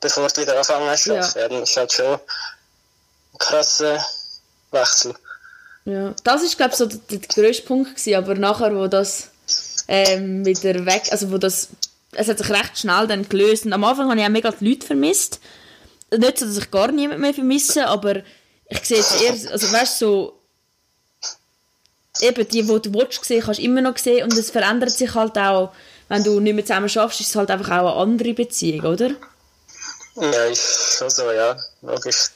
[0.00, 1.14] Bevor du wieder anfangen hast Ja.
[1.14, 1.38] arbeiten.
[1.38, 1.48] Ja.
[1.48, 2.18] Dann ist halt schon ein
[3.38, 4.04] krasser
[4.70, 5.14] Wechsel.
[5.86, 9.30] Ja, das ist glaube ich so der, der grösste Punkt gewesen, aber nachher, wo das
[9.88, 11.68] ähm, wieder weg, also wo das,
[12.12, 14.68] es hat sich recht schnell dann gelöst und am Anfang habe ich auch mega die
[14.68, 15.40] Leute vermisst.
[16.10, 18.22] Nicht so, dass ich gar niemanden mehr vermisse, aber
[18.68, 20.40] ich sehe jetzt eher, also weißt du, so
[22.20, 25.14] eben die, die du willst sehen, kannst du immer noch sehen und es verändert sich
[25.14, 25.72] halt auch,
[26.08, 29.10] wenn du nicht mehr zusammen schaffst, ist es halt einfach auch eine andere Beziehung, oder?
[30.16, 31.56] Ja, ist schon so, ja.
[31.82, 32.30] Logisch.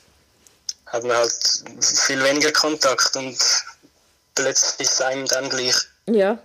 [0.87, 1.33] Hat man halt
[1.81, 3.37] viel weniger Kontakt und
[4.35, 5.77] plötzlich ist es einem dann gleich.
[6.07, 6.39] Ja.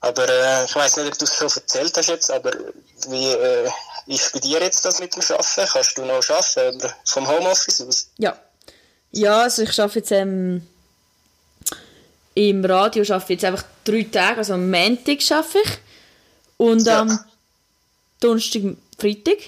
[0.00, 2.52] Aber äh, ich weiß nicht, ob du es schon erzählt hast jetzt, aber
[3.08, 3.70] wie äh,
[4.14, 5.68] ist bei dir jetzt das mit dem Arbeiten?
[5.72, 8.10] Kannst du noch arbeiten oder vom Homeoffice aus?
[8.18, 8.36] Ja.
[9.12, 10.66] Ja, also ich arbeite jetzt ähm,
[12.34, 15.70] im Radio arbeite ich jetzt einfach drei Tage, also am Montag arbeite ich
[16.56, 17.00] und Ja.
[17.00, 17.18] am
[18.20, 18.62] Donnerstag,
[18.98, 19.38] Freitag.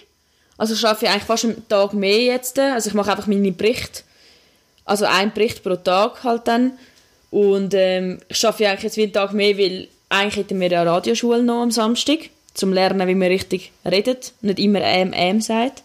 [0.59, 2.59] Also ich arbeite eigentlich fast einen Tag mehr jetzt.
[2.59, 4.03] Also ich mache einfach meine Berichte.
[4.85, 6.79] Also ein Bericht pro Tag halt dann.
[7.31, 10.83] Und ähm, ich arbeite eigentlich jetzt wie einen Tag mehr, weil eigentlich hätten wir ja
[10.83, 12.19] Radioschule noch am Samstag,
[12.55, 15.83] zum Lernen, wie man richtig redet, nicht immer ähm, ähm sagt.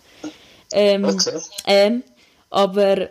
[0.72, 1.40] Ähm, Okay.
[1.66, 2.04] ähm,
[2.50, 3.10] aber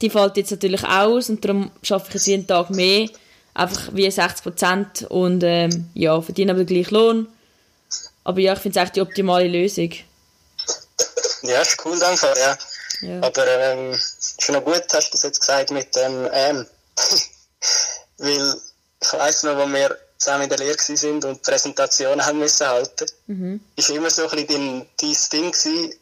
[0.00, 3.08] die fällt jetzt natürlich aus und darum arbeite ich jetzt jeden Tag mehr,
[3.54, 7.28] einfach wie 60 Prozent und ähm, ja, verdiene aber den gleichen Lohn.
[8.24, 9.90] Aber ja, ich finde es echt die optimale Lösung.
[11.42, 12.26] Ja, ist cool, danke.
[12.38, 12.58] Ja.
[13.00, 13.22] Ja.
[13.22, 16.66] Aber ähm, ist noch gut, hast du das jetzt gesagt mit dem ähm.
[18.18, 18.54] Weil
[19.00, 23.06] ich weiss noch, wo wir zusammen in der Lehre sind und Präsentationen haben müssen halten,
[23.28, 23.60] Mhm.
[23.76, 25.94] ist immer so ein bisschen dein, Ding gewesen,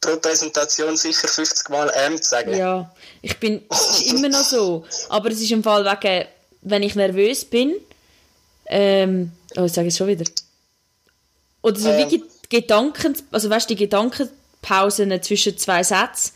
[0.00, 2.56] pro Präsentation sicher 50 Mal ähm zu sagen.
[2.56, 3.62] Ja, ich bin
[4.06, 4.84] immer noch so.
[5.08, 6.26] Aber es ist im Fall wegen,
[6.62, 7.74] wenn ich nervös bin,
[8.66, 10.24] ähm, oh, ich sage es schon wieder.
[11.62, 11.98] Oder so Ähm.
[12.10, 16.32] wie Ge- Gedanken, also weißt du, die Gedankenpausen zwischen zwei Sätzen,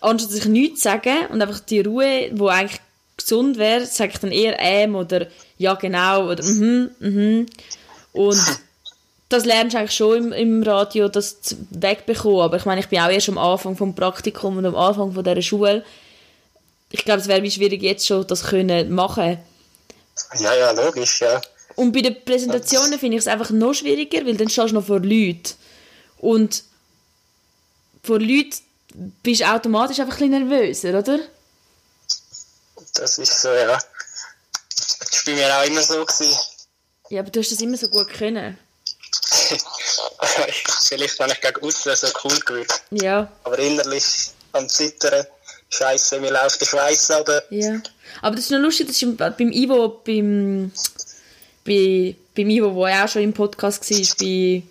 [0.00, 2.80] anstatt dass ich nichts sage und einfach die Ruhe, wo eigentlich
[3.22, 5.26] gesund wäre, sage ich dann eher ähm oder
[5.58, 7.46] ja genau oder mhm, mhm.
[8.12, 8.40] Und
[9.28, 12.40] das lernst du eigentlich schon im, im Radio, das wegbekommen.
[12.42, 15.24] Aber ich meine, ich bin auch erst am Anfang vom Praktikum und am Anfang von
[15.24, 15.84] dieser Schule.
[16.90, 19.38] Ich glaube, es wäre wie schwierig jetzt schon, das können machen.
[20.38, 21.40] ja, ja, logisch, ja.
[21.74, 24.84] Und bei den Präsentationen finde ich es einfach noch schwieriger, weil dann stehst du noch
[24.84, 25.54] vor Leuten.
[26.18, 26.64] Und
[28.02, 28.56] vor Leuten
[29.22, 31.18] bist du automatisch einfach ein bisschen nervöser, oder?
[32.94, 33.78] Das ist so, ja.
[34.76, 36.04] Das war bei mir auch immer so.
[36.04, 36.36] Gewesen.
[37.10, 38.58] Ja, aber du hast das immer so gut können.
[40.88, 42.82] Vielleicht habe ich gegen außen so cool gewirkt.
[42.90, 44.04] Ja, Aber innerlich
[44.52, 45.26] am Zittern,
[45.70, 47.80] Scheiße, mir läuft der Schweiß aber ja.
[48.20, 50.70] Aber das ist noch lustig, das ist im- beim Ivo, beim,
[51.64, 54.62] bei, beim Ivo, wo er auch schon im Podcast war, bei die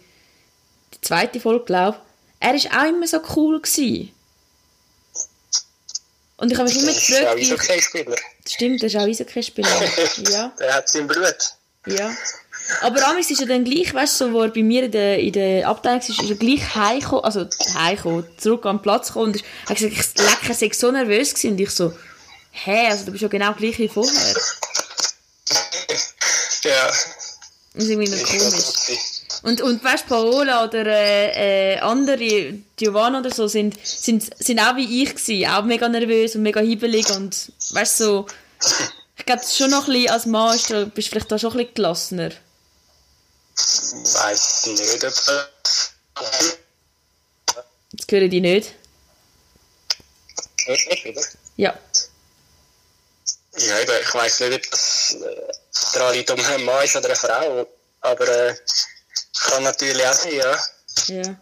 [1.02, 1.98] zweite Folge, glaube
[2.56, 3.60] ich, er war auch immer so cool.
[3.62, 4.12] Gewesen.
[6.42, 8.16] Und ich habe mich immer das ist auch gefragt, wie wie, okay Spieler.
[8.48, 9.70] stimmt, das ist auch Eishockey-Spieler.
[10.32, 10.52] ja.
[10.60, 11.36] Der hat es im Blut.
[11.86, 12.12] Ja.
[12.82, 15.20] Aber Amis ist er dann gleich, weißt du, so, wo er bei mir in der,
[15.20, 19.36] in der Abteilung ist, ist er gleich heimgekommen, also heimgekommen, zurück am Platz gekommen und
[19.36, 21.52] ist- hat gesagt, ich leck, er sei so nervös gewesen.
[21.52, 21.94] Und ich so,
[22.52, 24.14] hä, also du bist ja genau gleich wie vorher.
[26.64, 29.21] Ja, Das ist irgendwie noch komisch.
[29.44, 34.60] Und, und weißt du, Paola oder äh, äh, andere, Giovanna oder so, sind, sind, sind
[34.60, 38.26] auch wie ich gewesen, auch mega nervös und mega hibbelig und weißt du, so,
[39.18, 41.58] ich glaube, schon noch ein bisschen als Mann ist, du bist vielleicht da schon ein
[41.58, 42.32] bisschen gelassener.
[43.56, 45.14] Weiss nicht, ob
[47.94, 48.74] Jetzt höre ich dich nicht.
[50.66, 51.22] Hörst du mich wieder?
[51.58, 51.78] Ja.
[53.58, 55.52] Ja, eben, ich weiss nicht, ob das äh,
[55.94, 57.68] der alle dumm ein Mann ist oder eine Frau,
[58.02, 58.56] aber äh,
[59.42, 60.58] kann natürlich auch sein, ja.
[61.08, 61.36] Ja.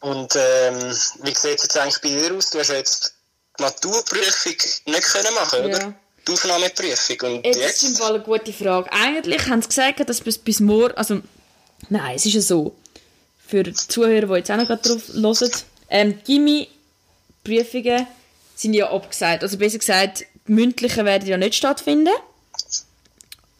[0.00, 0.78] Und ähm,
[1.22, 2.50] wie sieht es jetzt eigentlich bei dir aus?
[2.50, 3.14] Du hast ja jetzt
[3.58, 4.52] die Maturprüfung
[4.86, 5.80] nicht können machen, oder?
[5.80, 5.94] Ja.
[6.26, 7.20] Die Aufnahmeprüfung.
[7.20, 7.82] Und Jetzt jetzt?
[7.82, 8.92] ist im Fall eine gute Frage.
[8.92, 11.22] Eigentlich haben sie gesagt, dass bis, bis morgen, also,
[11.88, 12.76] nein, es ist ja so,
[13.46, 15.50] für die Zuhörer, die jetzt auch noch gerade drauf hören,
[15.88, 18.06] ähm, Gimmi-Prüfungen
[18.56, 19.42] sind ja abgesagt.
[19.42, 22.14] Also besser gesagt, die mündlichen werden ja nicht stattfinden.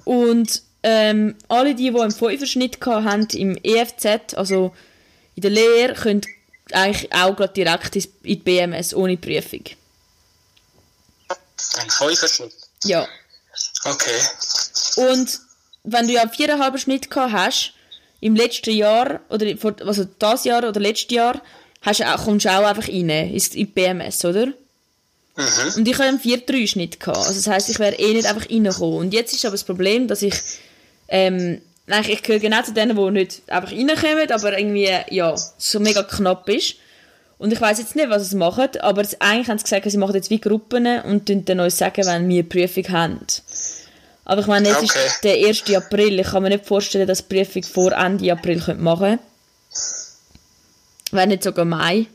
[0.05, 4.73] Und ähm, alle die, die einen Fünferschnitt hatten im EFZ, also
[5.35, 6.21] in der Lehre, können
[6.73, 9.65] eigentlich auch gerade direkt in die BMS ohne Prüfung.
[11.79, 12.53] Ein Fünferschnitt.
[12.85, 13.07] Ja.
[13.85, 14.21] Okay.
[15.11, 15.41] Und
[15.83, 17.73] wenn du ja einen viereinhalber Schnitt gehabt hast,
[18.21, 19.47] im letzten Jahr, oder
[19.85, 21.41] also das Jahr oder letztes Jahr,
[21.83, 24.47] hast du auch, kommst du auch einfach rein, ins- in die BMS, oder?
[24.47, 25.73] Mhm.
[25.77, 27.01] Und ich hatte einen 4-3 Schnitt.
[27.01, 27.19] Gehabt.
[27.19, 28.99] Also das heisst, ich wäre eh nicht einfach reingekommen.
[28.99, 30.35] Und jetzt ist aber das Problem, dass ich,
[31.09, 35.79] ähm, eigentlich, ich gehöre genau zu denen, die nicht einfach reinkommen, aber irgendwie, ja, so
[35.81, 36.77] mega knapp ist.
[37.39, 39.99] Und ich weiß jetzt nicht, was sie machen, aber es- eigentlich haben sie gesagt, sie
[39.99, 43.21] machen jetzt wie Gruppen und dann uns sagen, wenn wir eine Prüfung haben.
[44.25, 45.07] Aber ich meine, jetzt Okay.
[45.07, 45.77] ist der 1.
[45.77, 46.19] April.
[46.19, 49.19] Ich kann mir nicht vorstellen, dass die Prüfung vor Ende April könnte machen
[51.13, 52.07] Wäre nicht sogar Mai.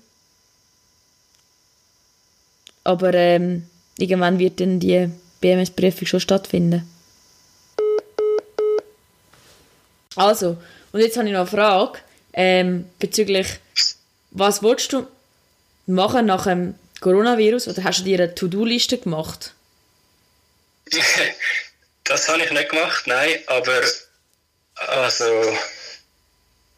[2.84, 3.64] Aber ähm,
[3.98, 6.90] irgendwann wird dann die BMS-Prüfung schon stattfinden.
[10.16, 10.58] Also,
[10.92, 12.00] und jetzt habe ich noch eine Frage
[12.34, 13.48] ähm, bezüglich
[14.32, 15.08] Was willst du
[15.86, 17.68] machen nach dem Coronavirus?
[17.68, 19.54] Oder hast du dir eine To-Do-Liste gemacht?
[22.04, 23.82] das habe ich nicht gemacht, nein, aber
[24.76, 25.58] also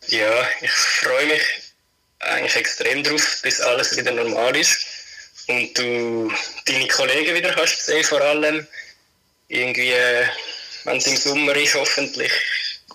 [0.08, 1.41] ja, ich freue mich
[2.19, 4.78] eigentlich extrem drauf, bis alles wieder normal ist.
[5.48, 6.32] Und du
[6.65, 8.65] deine Kollegen wieder kannst sehen, vor allem.
[9.50, 9.93] Irgendwie,
[10.86, 12.32] wenn es im Sommer ist, hoffentlich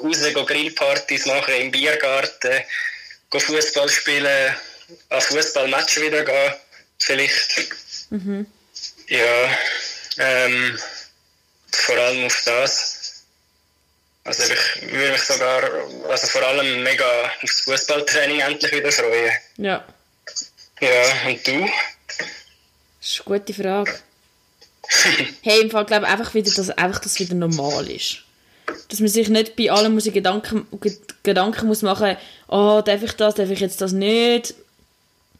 [0.00, 2.62] raus Grillpartys machen im Biergarten,
[3.30, 4.54] Fußball spielen,
[5.10, 6.54] an Fußballmatchen wieder gehen,
[6.98, 7.70] vielleicht.
[8.10, 8.46] Mhm.
[9.08, 9.58] Ja,
[10.18, 10.78] ähm,
[11.70, 13.24] vor allem auf das.
[14.24, 15.62] Also ich würde mich sogar,
[16.08, 19.32] also vor allem mega aufs Fußballtraining endlich wieder freuen.
[19.56, 19.84] Ja.
[20.80, 21.66] Ja, und du?
[23.00, 23.98] Das ist eine gute Frage.
[25.42, 28.24] hey, im Fall glaube ich einfach wieder, dass einfach das wieder normal ist.
[28.88, 30.66] Dass man sich nicht bei allem muss Gedanken,
[31.22, 32.16] Gedanken muss machen,
[32.48, 34.54] oh, darf ich das, darf ich jetzt das nicht.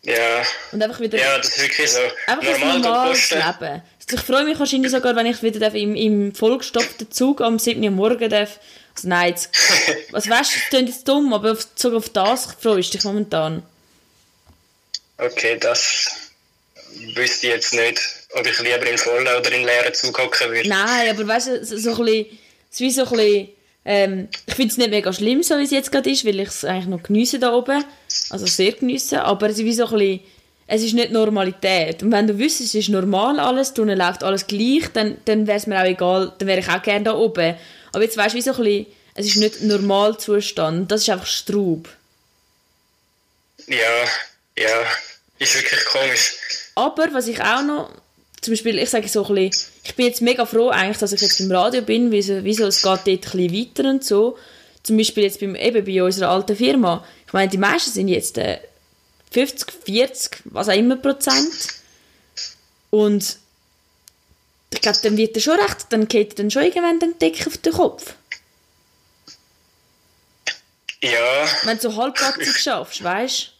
[0.03, 0.43] Ja.
[0.73, 1.19] Und einfach wieder.
[1.19, 1.99] Ja, das ist wirklich so.
[2.27, 3.43] Einfach normal ein normales Leben.
[3.43, 7.83] Also ich freue mich wahrscheinlich sogar, wenn ich wieder im, im vollgestopften Zug am 7.
[7.83, 8.59] Uhr morgen darf.
[8.95, 9.51] Also nein, jetzt,
[10.11, 13.63] was weißt du, das klingt jetzt dumm, aber sogar auf das freust du dich momentan.
[15.19, 16.11] Okay, das
[17.15, 18.01] wüsste ich jetzt nicht,
[18.35, 20.69] ob ich lieber in vollen oder in leeren Zug hocken würde.
[20.69, 22.39] Nein, aber weißt du, so, ein bisschen,
[22.71, 23.49] es ist wie so ein bisschen,
[23.85, 26.49] ähm, ich finde es nicht mega schlimm, so wie es jetzt gerade ist, weil ich
[26.49, 27.85] es eigentlich noch genieße da oben,
[28.31, 30.21] also sehr genieße, aber es ist wie so ein bisschen,
[30.67, 32.03] es ist nicht Normalität.
[32.03, 35.57] Und wenn du wüsstest, es ist normal alles, drinnen läuft alles gleich, dann, dann wäre
[35.57, 37.57] es mir auch egal, dann wäre ich auch gerne da oben.
[37.93, 41.27] Aber jetzt weißt du, wie so ein bisschen, es ist nicht Normalzustand, das ist einfach
[41.27, 41.89] Straub.
[43.67, 44.05] Ja,
[44.59, 44.87] ja,
[45.39, 46.37] ist wirklich komisch.
[46.75, 47.91] Aber was ich auch noch,
[48.41, 51.21] zum Beispiel, ich sage so ein bisschen, ich bin jetzt mega froh eigentlich, dass ich
[51.21, 54.39] jetzt im Radio bin, wieso, wieso es geht dort ein bisschen weiter und so.
[54.83, 57.05] Zum Beispiel jetzt beim, eben bei unserer alten Firma.
[57.27, 58.61] Ich meine, die meisten sind jetzt äh,
[59.33, 61.53] 50, 40, was auch immer Prozent.
[62.91, 63.39] Und
[64.73, 67.49] ich glaube, dann wird er schon recht, dann geht er dann schon irgendwann den Deckel
[67.49, 68.15] auf den Kopf.
[71.03, 71.47] Ja.
[71.65, 73.58] Wenn du so halbpatzig schaffst, weißt du?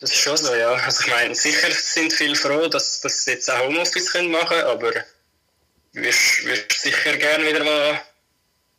[0.00, 0.72] Das ist schon so, ja.
[0.72, 4.64] Also ich meine, sicher sind viele froh, dass, sie jetzt auch Homeoffice können machen können,
[4.64, 8.00] aber du wirst, wirst sicher gerne wieder mal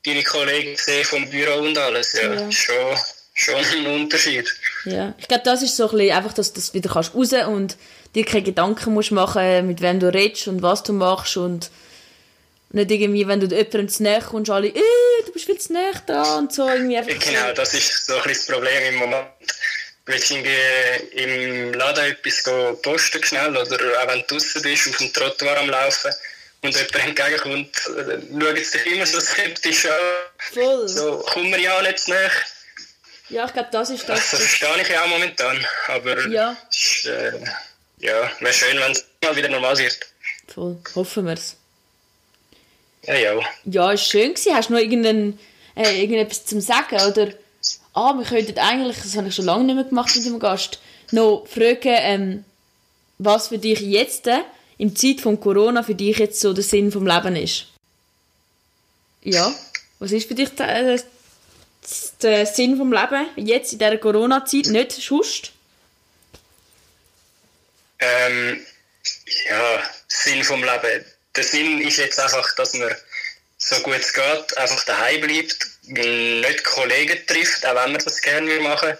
[0.03, 2.13] deine Kollegen sehen vom Büro und alles.
[2.13, 2.51] Ja, ja.
[2.51, 2.97] Schon,
[3.35, 4.51] schon ein Unterschied.
[4.85, 7.33] Ja, ich glaube, das ist so ein bisschen einfach, dass du das wieder kannst raus
[7.47, 7.77] und
[8.15, 11.69] dir keine Gedanken musst machen, mit wem du redest und was du machst und
[12.71, 14.81] nicht irgendwie, wenn du jemandem zu näher kommst, alle, äh,
[15.25, 18.23] du bist viel zu näher da und so irgendwie einfach Genau, das ist so ein
[18.23, 19.27] bisschen das Problem im Moment
[20.05, 22.43] willst du irgendwie im Laden etwas
[22.81, 26.11] posten schnell oder auch wenn du draußen bist, auf dem Trottoir am Laufen
[26.63, 29.91] und jemand entgegenkommt, äh, schaut es dich immer so skeptisch an.
[30.53, 30.87] Voll.
[30.87, 32.31] So, komm mir ja nicht zu näher.
[33.29, 34.31] Ja, ich glaube, das ist das.
[34.31, 37.31] Das verstehe ich ja auch momentan, aber ja, ist, äh,
[37.99, 39.97] ja wäre schön, wenn es mal wieder normal wird.
[40.53, 41.55] Voll, hoffen wir es.
[43.03, 43.39] Ja, ja.
[43.65, 44.55] Ja, ist schön gewesen.
[44.55, 45.39] Hast du noch irgendein,
[45.75, 47.33] äh, irgendetwas zum Sagen, oder?
[47.93, 50.79] Ah, wir könnten eigentlich, das habe ich schon lange nicht mehr gemacht mit dem Gast,
[51.11, 52.45] noch fragen, ähm,
[53.17, 54.39] was für dich jetzt, äh,
[54.77, 57.67] im Zeit von Corona, für dich jetzt so der Sinn vom Leben ist.
[59.23, 59.53] Ja,
[59.99, 61.03] was ist für dich der, der,
[62.21, 65.51] der Sinn vom Leben jetzt in dieser Corona-Zeit, nicht schust?
[67.99, 68.65] Ähm,
[69.49, 71.05] ja, Sinn vom Leben.
[71.35, 72.89] Der Sinn ist jetzt einfach, dass man
[73.59, 78.59] so gut es geht einfach daheim bleibt nicht Kollegen trifft, auch wenn man das gerne
[78.59, 78.97] machen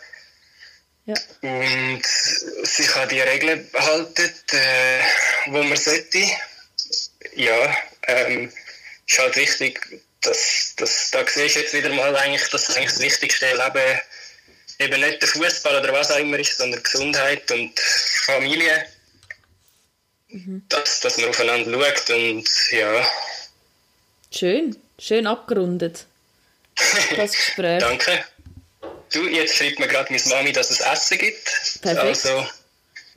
[1.05, 1.15] ja.
[1.41, 4.99] Und sich an die Regeln halten, äh,
[5.47, 6.23] wo man sollte.
[7.35, 7.75] Ja,
[8.07, 8.51] ähm,
[9.07, 12.99] ist halt wichtig, dass, dass da siehst du jetzt wieder mal eigentlich, dass eigentlich das
[12.99, 13.99] Wichtigste Leben
[14.79, 18.85] eben nicht der Fußball oder was auch immer ist, sondern Gesundheit und Familie.
[20.29, 20.63] Mhm.
[20.69, 23.11] Dass, dass man aufeinander schaut und ja.
[24.31, 26.05] Schön, schön abgerundet
[27.15, 27.79] das Gespräch.
[27.79, 28.23] Danke.
[29.13, 31.45] Du, jetzt schreibt mir gerade meine Mami, dass es Essen gibt.
[31.81, 31.99] Perfekt.
[31.99, 32.47] Also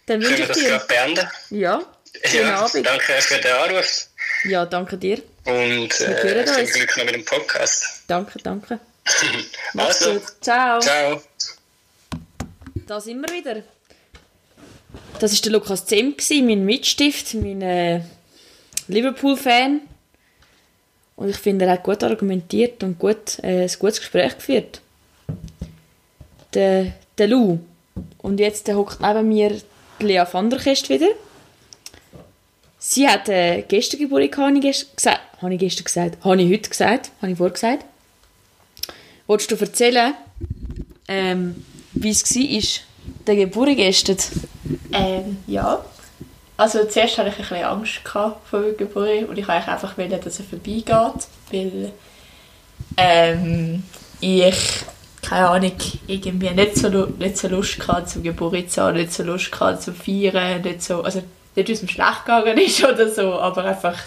[0.07, 1.29] Dann können wir das gerade beenden.
[1.51, 1.83] Ja,
[2.25, 2.87] schönen ja, Abend.
[2.87, 4.09] Danke für den Anruf.
[4.45, 5.23] Ja, danke dir.
[5.45, 8.03] Und äh, viel Glück noch mit dem Podcast.
[8.09, 8.81] Danke, danke.
[9.75, 10.23] Mach's also, gut.
[10.41, 10.81] Ciao.
[10.81, 11.23] Ciao.
[12.87, 13.63] Da sind wir wieder.
[15.19, 16.17] Das war der Lukas Zem,
[16.47, 18.01] mein Mitstift, mein äh,
[18.89, 19.83] Liverpool-Fan.
[21.17, 24.81] Und ich finde, er hat gut argumentiert und gut, äh, ein gutes Gespräch geführt.
[26.55, 27.59] Der, der Lou.
[28.19, 29.61] Und jetzt hockt neben mir
[30.01, 31.09] Lea van der Kest wieder.
[32.79, 35.21] Sie hat äh, gestern Geburt habe ich gesagt.
[35.41, 36.25] Habe ich gestern gesagt?
[36.25, 37.11] Habe ich heute gesagt?
[37.23, 37.85] Habe ich vorgesagt?
[39.27, 40.15] Wolltest du erzählen,
[41.09, 42.83] ähm, wie es war
[43.27, 44.19] der Geburt gestern?
[44.93, 45.85] Ähm, ja.
[46.57, 50.21] Also zuerst hatte ich ein bisschen Angst vor der Geburt und ich wollte einfach, wollen,
[50.21, 51.93] dass er vorbeigeht, weil
[52.97, 53.83] ähm,
[54.21, 54.85] ich,
[55.23, 55.73] keine Ahnung,
[56.07, 60.63] irgendwie nicht so, nicht so Lust hatte zum Geburtstag, nicht so Lust hatte zum Feiern,
[60.63, 61.23] nicht so, also
[61.57, 63.99] nicht, weil es mir schlecht gegangen ist oder so, aber einfach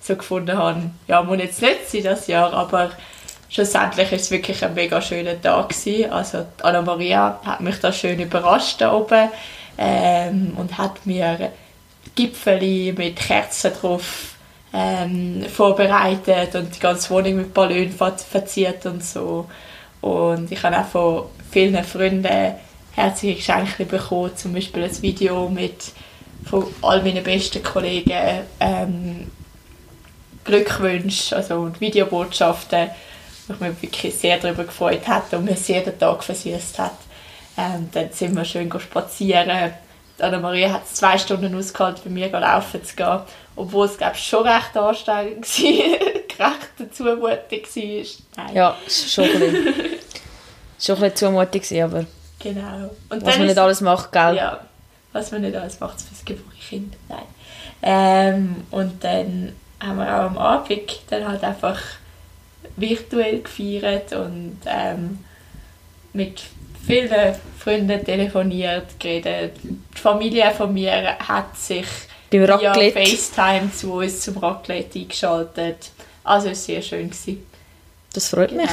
[0.00, 2.90] so gefunden habe, ja, muss jetzt nicht sein das Jahr, aber
[3.48, 6.10] schlussendlich ist es wirklich ein mega schöner Tag gewesen.
[6.10, 9.28] Also Anna Maria hat mich da schön überrascht da oben
[9.76, 11.52] ähm, und hat mir
[12.14, 14.34] Gipfeli mit Kerzen drauf
[14.72, 19.46] ähm, vorbereitet und die ganze Wohnung mit Ballonen verziert und so.
[20.00, 22.54] Und ich habe auch von vielen Freunden
[22.92, 25.92] herzliche Geschenke bekommen, zum Beispiel ein Video mit
[26.44, 29.30] von all meinen besten Kollegen ähm,
[30.44, 32.88] Glückwünsche also und Videobotschaften,
[33.46, 36.96] wo ich mich wirklich sehr darüber gefreut hat und mir jeden Tag versüßt hat.
[37.56, 39.72] Ähm, dann sind wir schön spazieren.
[40.20, 43.20] Anna-Maria hat zwei Stunden ausgehalten, bei mir laufen zu gehen,
[43.56, 45.46] obwohl es glaube schon recht anstrengend
[46.38, 48.44] war, recht Zumutung war.
[48.44, 48.54] Nein.
[48.54, 49.74] Ja, schon ein bisschen,
[50.80, 52.06] schon ein bisschen Zumutung, aber
[52.38, 52.90] genau.
[53.08, 54.36] Und was man nicht alles macht, gell?
[54.36, 54.60] Ja,
[55.12, 56.96] was man nicht alles macht fürs Geburtskind.
[57.08, 57.22] Nein.
[57.82, 61.80] Ähm, und dann haben wir auch am Abend dann halt einfach
[62.76, 65.24] virtuell gefeiert und ähm,
[66.12, 66.42] mit
[66.86, 69.52] vielen Freunden telefoniert, geredet.
[69.62, 71.86] Die Familie von mir hat sich
[72.30, 75.90] via FaceTime zu uns zum Raclette eingeschaltet.
[76.24, 77.10] Also es war sehr schön.
[77.10, 77.46] Gewesen.
[78.12, 78.62] Das freut genau.
[78.62, 78.70] mich.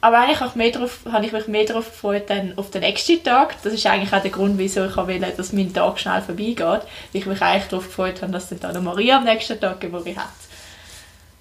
[0.00, 2.80] Aber eigentlich habe ich, mehr drauf, habe ich mich mehr darauf gefreut dann auf den
[2.80, 3.54] nächsten Tag.
[3.62, 6.58] Das ist eigentlich auch der Grund, wieso ich will, dass mein Tag schnell vorbeigeht.
[6.58, 10.16] Weil ich mich eigentlich darauf gefreut habe, dass dann Anna Maria am nächsten Tag Geburt
[10.16, 10.26] hat.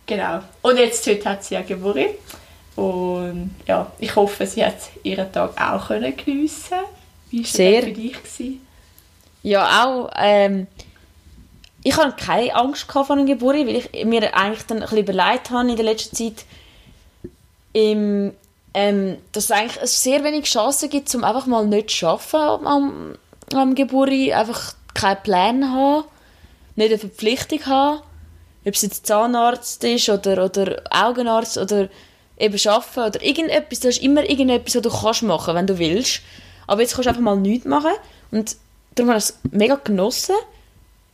[0.05, 0.41] Genau.
[0.61, 1.97] Und jetzt heute hat sie ja Geburt.
[2.75, 6.77] Und ja, ich hoffe, sie hat ihren Tag auch können geniessen
[7.29, 7.81] Wie war Sehr.
[7.81, 8.13] das für dich?
[8.13, 8.67] Gewesen?
[9.43, 10.11] Ja, auch.
[10.15, 10.67] Ähm,
[11.83, 15.49] ich hatte keine Angst vor einer Geburt, weil ich mir eigentlich dann ein bisschen überlegt
[15.49, 16.45] habe in der letzten Zeit,
[17.73, 18.33] im,
[18.73, 23.15] ähm, dass es eigentlich sehr wenig Chancen gibt, um einfach mal nicht zu arbeiten am,
[23.53, 26.05] am Geburt, einfach keinen Plan haben,
[26.75, 28.01] nicht eine Verpflichtung haben,
[28.65, 31.89] ob es jetzt Zahnarzt ist oder, oder Augenarzt oder
[32.41, 36.21] eben arbeiten oder irgendetwas, du hast immer irgendetwas, was du kannst machen, wenn du willst.
[36.67, 37.91] Aber jetzt kannst du einfach mal nichts machen
[38.31, 38.55] und
[38.95, 40.35] darum habe ich es mega genossen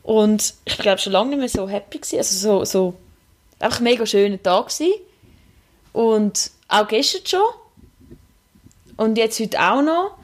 [0.03, 2.93] und ich glaube schon lange nicht mehr so happy gewesen, also so, so
[3.59, 4.93] einfach ein mega schöner Tag gewesen.
[5.93, 7.41] und auch gestern schon
[8.97, 10.17] und jetzt heute auch noch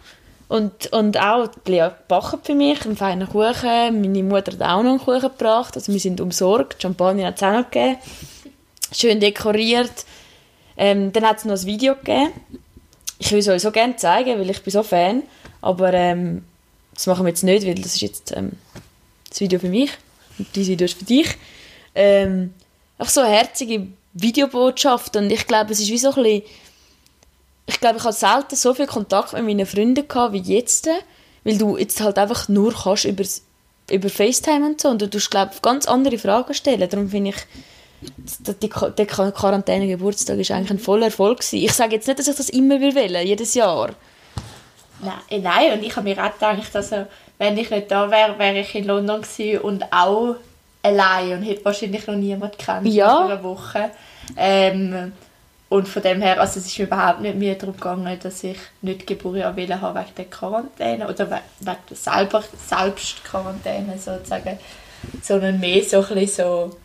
[0.54, 4.02] und, und auch Lea backt für mich einen feinen Kuchen.
[4.02, 5.76] Meine Mutter hat auch noch einen Kuchen gebracht.
[5.76, 6.80] Also wir sind umsorgt.
[6.80, 7.98] Champagner hat es auch noch gegeben.
[8.92, 10.06] Schön dekoriert.
[10.78, 12.32] Ähm, dann hat es noch ein Video gegeben.
[13.20, 15.24] Ich will es euch so gerne zeigen, weil ich bin so Fan.
[15.62, 16.44] Aber ähm,
[16.94, 18.54] das machen wir jetzt nicht, weil das ist jetzt ähm,
[19.30, 19.92] das Video für mich.
[20.38, 21.28] Und dieses Video ist für dich.
[21.96, 22.54] Ähm,
[22.98, 25.16] einfach so eine herzige Videobotschaft.
[25.16, 26.44] Und ich glaube, es ist wie so ein bisschen
[27.66, 30.90] ich glaube, ich hatte selten so viel Kontakt mit meinen Freunden gehabt wie jetzt,
[31.44, 33.24] weil du jetzt halt einfach nur kannst über,
[33.90, 36.90] über FaceTime und so und du tust, glaube ganz andere Fragen stellen.
[36.90, 37.38] Darum finde ich,
[38.62, 41.64] die, der Quarantäne-Geburtstag ist eigentlich ein voller Erfolg gewesen.
[41.64, 43.90] Ich sage jetzt nicht, dass ich das immer will wählen, jedes Jahr.
[45.02, 47.06] Nein, äh, nein, und ich habe mir auch gedacht, also,
[47.38, 50.36] wenn ich nicht da wäre, wäre ich in London gewesen und auch
[50.82, 53.26] allein und hätte wahrscheinlich noch niemand kennt ja.
[53.26, 53.92] für eine Woche.
[54.38, 55.14] Ähm,
[55.70, 59.08] und von dem her, also es ist überhaupt nicht mehr darum gegangen, dass ich nicht
[59.08, 64.60] Geburtstag haben habe wegen der Quarantäne oder wegen der selber, Selbstquarantäne sozusagen,
[65.22, 66.78] sondern mehr so ein bisschen so,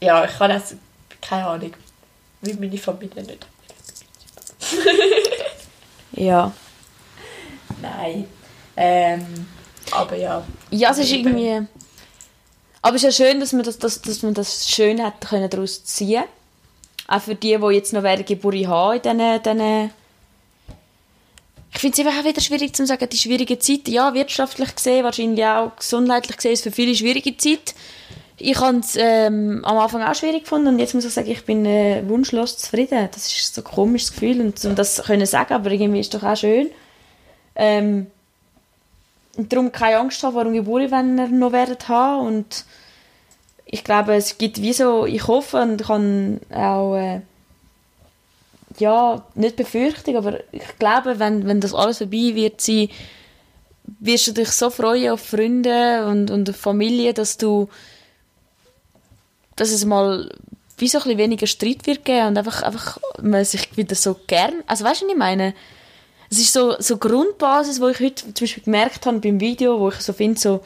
[0.00, 0.74] ja, ich kann das,
[1.20, 1.72] keine Ahnung,
[2.40, 3.46] wie meine Familie nicht.
[6.12, 6.52] ja.
[7.80, 8.26] Nein.
[8.76, 9.46] Ähm,
[9.90, 10.44] aber ja.
[10.70, 11.66] Ja, es ist irgendwie...
[12.80, 15.50] Aber es ist ja schön, dass man das, dass, dass man das schön hat können
[15.50, 16.24] daraus ziehen
[17.08, 19.90] auch für die, die jetzt noch werden Geburt haben in diesen, diesen
[21.72, 25.04] ich finde es einfach auch wieder schwierig zu sagen, die schwierige Zeit, ja, wirtschaftlich gesehen,
[25.04, 27.74] wahrscheinlich auch gesundheitlich gesehen, ist für viele schwierige Zeit.
[28.40, 31.44] Ich habe es ähm, am Anfang auch schwierig gefunden und jetzt muss ich sagen, ich
[31.44, 33.08] bin äh, wunschlos zufrieden.
[33.12, 36.20] Das ist so ein komisches Gefühl und um das können sagen, aber irgendwie ist es
[36.20, 36.70] doch auch schön.
[37.56, 38.06] Ähm,
[39.36, 42.64] und darum keine Angst haben einer Geburt, wenn wir noch werden haben und
[43.70, 47.20] ich glaube, es gibt wie so, ich hoffe und kann auch, äh,
[48.78, 52.88] ja, nicht Befürchtung, aber ich glaube, wenn, wenn das alles vorbei wird sein,
[54.00, 57.68] wirst du dich so freuen auf Freunde und, und Familie, dass du,
[59.58, 60.30] dass es mal
[60.78, 64.18] wie so ein bisschen weniger Streit wird geben und einfach, einfach man sich wieder so
[64.26, 65.54] gern, also weißt du, was ich meine?
[66.30, 69.88] es ist so, so Grundbasis, wo ich heute zum Beispiel gemerkt habe beim Video, wo
[69.88, 70.64] ich so finde, so,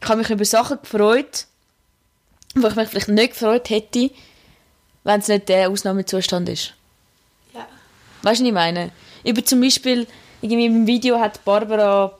[0.00, 1.46] ich habe mich über Sachen gefreut,
[2.54, 4.10] wo ich mich vielleicht nicht gefreut hätte,
[5.04, 6.74] wenn es nicht der Ausnahmezustand ist.
[7.54, 7.66] Ja.
[8.22, 8.90] Weißt du, was ich meine?
[9.24, 10.06] Über zum Beispiel,
[10.42, 12.18] irgendwie im Video hat Barbara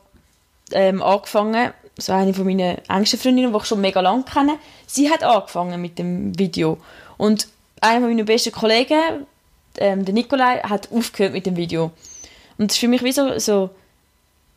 [0.73, 5.11] ähm, angefangen, so eine von meinen engsten Freundinnen, die ich schon mega lange kenne, sie
[5.11, 6.79] hat angefangen mit dem Video.
[7.17, 7.49] Und
[7.81, 9.27] einer meiner besten Kollegen,
[9.79, 11.91] ähm, der Nikolai, hat aufgehört mit dem Video.
[12.59, 13.71] Und das ist für mich wie so, so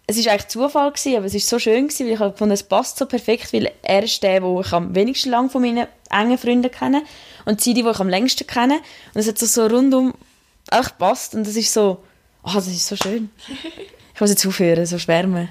[0.10, 2.54] es ist eigentlich Zufall gewesen, aber es ist so schön gewesen, weil ich habe gefunden,
[2.54, 5.88] es passt so perfekt, weil er ist der, wo ich am wenigsten lang von meinen
[6.10, 7.04] engen Freunden kenne
[7.46, 8.80] und sie die, die ich am längsten kenne.
[9.14, 10.16] Und es hat so, so rundum
[10.72, 12.04] auch gepasst und das ist so,
[12.44, 13.30] oh, das ist so schön.
[14.16, 15.50] Ich muss jetzt aufhören, so schwärmen.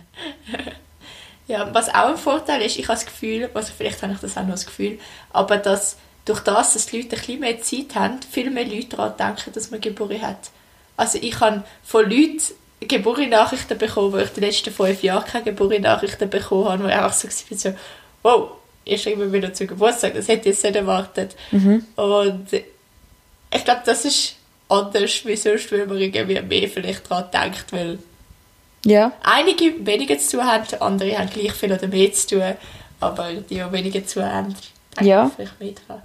[1.49, 4.37] Ja, was auch ein Vorteil ist, ich habe das Gefühl, also vielleicht habe ich das
[4.37, 4.99] auch noch das Gefühl,
[5.33, 5.97] aber dass
[6.27, 9.53] durch das, dass die Leute ein bisschen mehr Zeit haben, viel mehr Leute daran denken,
[9.55, 10.51] dass man Geburt hat.
[10.97, 12.43] Also ich habe von Leuten
[12.81, 17.13] Geburtstag-Nachrichten bekommen, wo ich die letzten fünf Jahre keine Geburtstag-Nachrichten bekommen habe, wo ich einfach
[17.15, 17.75] so war, so,
[18.23, 18.51] wow,
[18.85, 21.35] ich schreibe wieder zu Geburtstag, das hätte ich jetzt nicht erwartet.
[21.97, 24.37] Und ich glaube, das ist
[24.69, 27.99] anders wie sonst, weil man irgendwie mehr vielleicht daran denkt, weil
[28.85, 32.55] Ja, einige weniger zu tun haben, andere haben gleich viel oder mehr zu tun,
[33.01, 34.55] aber die, die weniger zu tun haben,
[35.01, 35.31] Ja.
[35.35, 36.03] vielleicht mehr dran.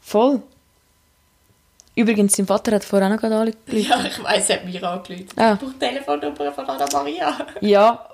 [0.00, 0.42] voll.
[1.96, 3.60] Übrigens, dein Vater hat vorher auch noch gerade angerufen.
[3.68, 5.28] Ja, ich weiss, er hat mir angerufen.
[5.36, 5.52] Ah.
[5.52, 7.46] Ich brauche die Telefonnummer von Anna Maria.
[7.60, 8.08] Ja,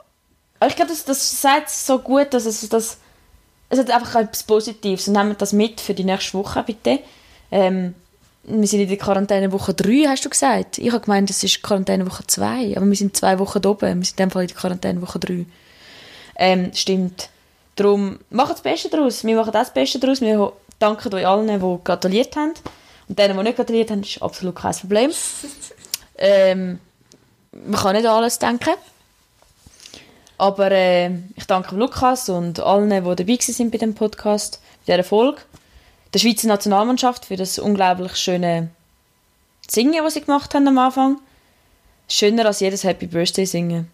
[0.59, 2.99] aber ich glaube, das, das sagt so gut, dass es das,
[3.71, 6.99] es hat einfach etwas Positives und nehmt das mit für die nächste Woche, bitte.
[7.51, 7.95] Ähm,
[8.45, 10.79] wir sind in der Quarantänewoche 3, hast du gesagt?
[10.79, 14.01] Ich habe gemeint, es ist Quarantänewoche 2, aber wir sind zwei Wochen oben.
[14.01, 15.47] Wir sind in dem Fall in der Quarantänewoche 3.
[16.37, 17.29] Ähm, stimmt.
[17.77, 19.25] Darum, macht das Beste daraus.
[19.25, 20.21] Wir machen das Beste daraus.
[20.21, 22.55] Wir danken euch allen, die gratuliert haben.
[23.09, 25.11] Und denen, die nicht gratuliert haben, ist absolut kein Problem.
[26.23, 26.79] Ähm,
[27.51, 28.75] man kann nicht an alles denken.
[30.37, 35.09] Aber äh, ich danke Lukas und allen, die dabei sind bei dem Podcast, bei dieser
[35.09, 35.41] Folge.
[36.13, 38.71] Der Schweizer Nationalmannschaft für das unglaublich schöne
[39.69, 41.21] Singen, was sie gemacht haben am Anfang.
[42.09, 43.91] Schöner als jedes Happy Birthday singen.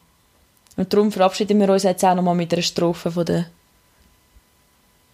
[0.76, 3.46] Und darum verabschieden wir uns jetzt auch nochmal mit einer Strophe von der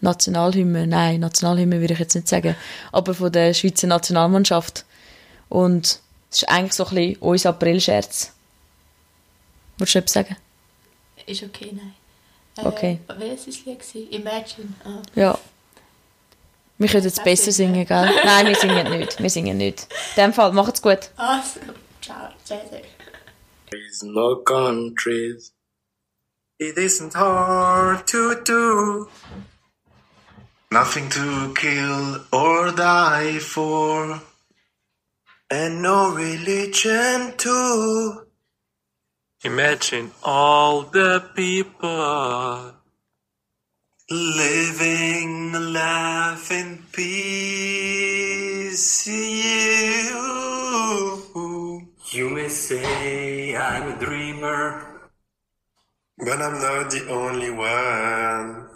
[0.00, 0.86] Nationalhymne.
[0.86, 2.54] Nein, Nationalhymne würde ich jetzt nicht sagen.
[2.92, 4.84] Aber von der Schweizer Nationalmannschaft.
[5.48, 6.00] Und
[6.30, 8.32] es ist eigentlich so ein bisschen unser Aprilscherz.
[9.78, 10.36] Wolltest du etwas sagen?
[11.26, 11.94] Ist okay, nein.
[12.56, 12.98] Äh, Okay.
[13.18, 14.12] Welches war das Lied?
[14.12, 14.68] Imagine.
[14.84, 15.02] Ah.
[15.14, 15.38] Ja.
[16.78, 17.74] Wir können jetzt besser singen.
[17.74, 18.10] singen, gell?
[18.24, 19.22] Nein, wir singen nicht.
[19.22, 19.86] Wir singen nicht.
[20.16, 21.10] In dem Fall, macht's gut.
[21.16, 21.60] Also,
[22.00, 22.28] ciao.
[22.44, 22.82] Sehr, sehr.
[23.70, 25.52] There's no countries.
[26.58, 29.08] It isn't hard to do.
[30.70, 34.20] Nothing to kill or die for.
[35.50, 38.22] And no religion too.
[39.44, 42.72] Imagine all the people
[44.12, 47.12] living a life in peace.
[49.06, 50.52] You,
[52.10, 55.10] you may say I'm a dreamer,
[56.18, 58.68] but I'm not the only one.